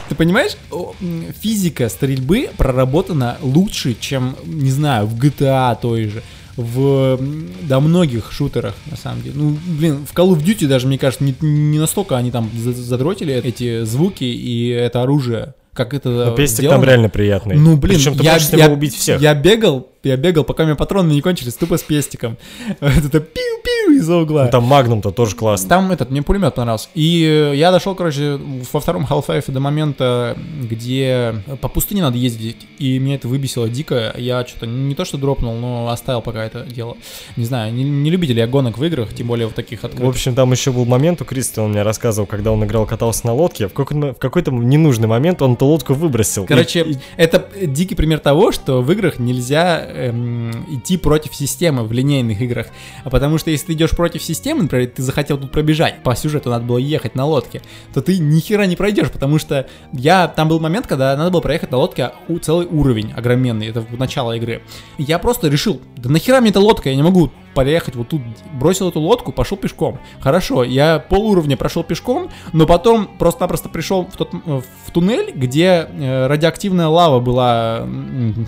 [0.09, 0.53] Ты понимаешь,
[1.41, 6.23] физика стрельбы проработана лучше, чем, не знаю, в GTA той же.
[6.57, 7.19] В
[7.63, 9.35] да, многих шутерах, на самом деле.
[9.37, 12.73] Ну, блин, в Call of Duty даже, мне кажется, не, не настолько они там за-
[12.73, 16.79] задротили эти звуки и это оружие, как это Но пестик сделано.
[16.81, 17.57] там реально приятный.
[17.57, 19.21] Ну, блин, Причем ты я, можешь я- убить всех.
[19.21, 22.39] Я бегал, я бегал, пока у меня патроны не кончились, тупо с пестиком.
[22.81, 24.45] Вот Это пиу-пиу из-за угла.
[24.45, 25.69] Ну, там Магнум-то тоже классно.
[25.69, 26.89] Там этот, мне пулемет понравился.
[26.95, 28.39] И э, я дошел, короче,
[28.73, 34.15] во втором Half-Life до момента, где по пустыне надо ездить, и меня это выбесило дико.
[34.17, 36.97] Я что-то не то что дропнул, но оставил пока это дело.
[37.37, 40.09] Не знаю, не, не любитель я гонок в играх, тем более в таких В открытых.
[40.09, 43.35] общем, там еще был момент у Кристи, он мне рассказывал, когда он играл, катался на
[43.35, 46.47] лодке, в какой-то, в какой-то ненужный момент он эту лодку выбросил.
[46.47, 51.85] Короче, И- и- это дикий пример того, что в играх нельзя эм, идти против системы
[51.85, 52.67] в линейных играх.
[53.05, 56.51] А потому что если ты идешь против системы, например, ты захотел тут пробежать, по сюжету
[56.51, 57.63] надо было ехать на лодке,
[57.93, 61.41] то ты ни хера не пройдешь, потому что я там был момент, когда надо было
[61.41, 62.13] проехать на лодке
[62.43, 64.63] целый уровень огроменный, это в начало игры.
[64.99, 68.89] Я просто решил, да нахера мне эта лодка, я не могу проехать вот тут, бросил
[68.89, 69.99] эту лодку, пошел пешком.
[70.21, 75.33] Хорошо, я пол уровня прошел пешком, но потом просто-напросто пришел в, тот, э, в туннель,
[75.35, 77.87] где э, радиоактивная лава была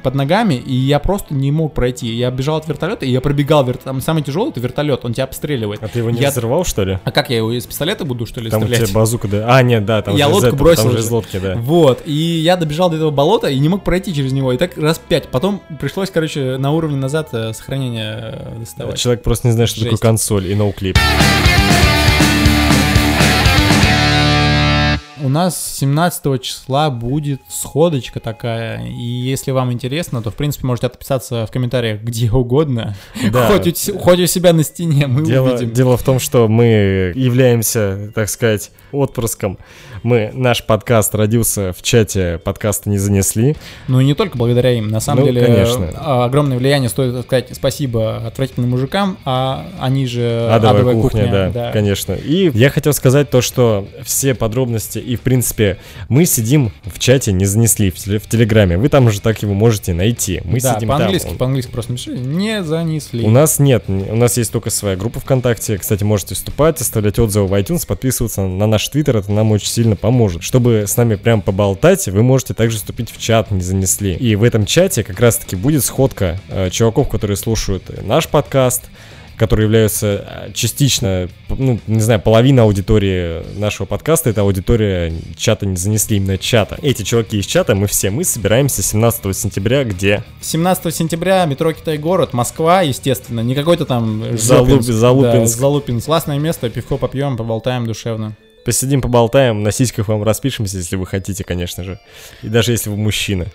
[0.03, 2.09] под ногами, и я просто не мог пройти.
[2.13, 3.77] Я бежал от вертолета, и я пробегал, вер...
[3.77, 5.83] там самый тяжелый это вертолет, он тебя обстреливает.
[5.83, 6.99] А ты его не Я- взорвал, что ли?
[7.05, 8.85] А как я его из пистолета буду, что ли, Там стрелять?
[8.89, 9.45] тебя базука, да.
[9.57, 11.07] А, нет, да, там Я лодку этого, бросил Там же уже.
[11.07, 11.55] из лодки, да.
[11.57, 14.53] Вот, и я добежал до этого болота и не мог пройти через него.
[14.53, 15.29] И так раз пять.
[15.29, 18.96] Потом пришлось, короче, на уровне назад э, сохранение доставать.
[18.97, 20.03] Человек просто не знает, что такое Жесть.
[20.03, 20.99] консоль и ноуклип.
[25.27, 28.87] У нас 17 числа будет сходочка такая.
[28.87, 32.95] И если вам интересно, то, в принципе, можете отписаться в комментариях где угодно.
[33.33, 33.49] Да.
[33.49, 35.73] Хоть, у, хоть у себя на стене мы Дело, увидим.
[35.73, 39.59] дело в том, что мы являемся, так сказать, отпрыском.
[40.05, 43.57] Мы, наш подкаст родился в чате подкаста «Не занесли».
[43.89, 44.87] Ну и не только благодаря им.
[44.89, 45.85] На самом Ну, деле, конечно.
[45.87, 52.13] э, огромное влияние стоит сказать спасибо отвратительным мужикам, а они же Адовая, кухня, да, конечно.
[52.13, 57.33] И я хотел сказать то, что все подробности и, в принципе, мы сидим в чате
[57.33, 58.79] «Не занесли» в, теле- в Телеграме.
[58.79, 60.41] Вы там уже так его можете найти.
[60.45, 61.39] Мы да, сидим по-английски, там.
[61.39, 62.17] по-английски просто напиши.
[62.17, 63.25] Не занесли.
[63.25, 65.79] У нас нет, у нас есть только своя группа ВКонтакте.
[65.79, 69.97] Кстати, можете вступать, оставлять отзывы в iTunes, подписываться на наш Твиттер, это нам очень сильно
[69.97, 70.43] поможет.
[70.43, 74.15] Чтобы с нами прям поболтать, вы можете также вступить в чат, не занесли.
[74.15, 78.85] И в этом чате как раз-таки будет сходка э, чуваков, которые слушают наш подкаст,
[79.37, 85.77] которые являются э, частично, ну, не знаю, половина аудитории нашего подкаста, это аудитория чата не
[85.77, 86.79] занесли, именно чата.
[86.83, 90.25] Эти чуваки из чата, мы все, мы собираемся 17 сентября, где?
[90.41, 94.93] 17 сентября, метро Китай-город, Москва, естественно, не какой-то там Залуп- Жопинск.
[94.93, 95.55] Залупинск.
[95.55, 96.07] Да, Залупинск.
[96.07, 98.37] Классное место, пивко попьем, поболтаем душевно.
[98.65, 102.01] Посидим, поболтаем, на сиськах вам распишемся, если вы хотите, конечно же.
[102.43, 103.47] И даже если вы мужчина.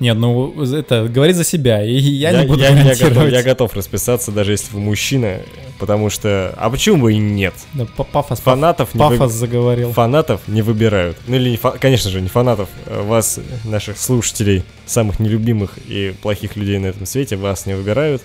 [0.00, 3.74] Нет, ну это говорит за себя, и я, не буду я, я готов, я готов
[3.74, 5.40] расписаться, даже если вы мужчина,
[5.78, 6.54] потому что...
[6.56, 7.52] А почему бы и нет?
[7.74, 9.92] Да, па- пафос, Фанатов не, вы- пафос заговорил.
[9.92, 11.18] фанатов не выбирают.
[11.26, 12.68] Ну или, не фа- конечно же, не фанатов.
[12.86, 18.22] э, Вас, наших слушателей, самых нелюбимых и плохих людей на этом свете, вас не выбирают.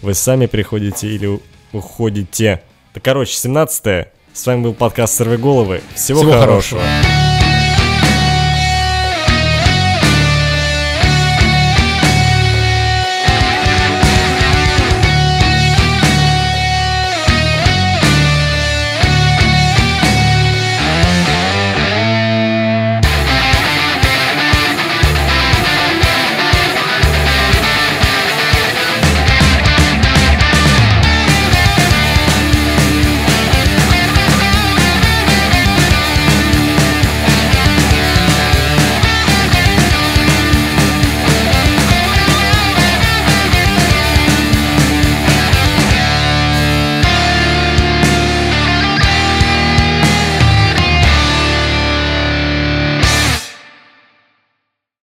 [0.00, 1.38] Вы сами приходите или
[1.72, 2.62] уходите.
[2.94, 5.82] Так, короче, 17 С вами был подкаст «Сорвиголовы».
[5.94, 6.80] Всего, Всего хорошего.
[6.80, 7.27] хорошего.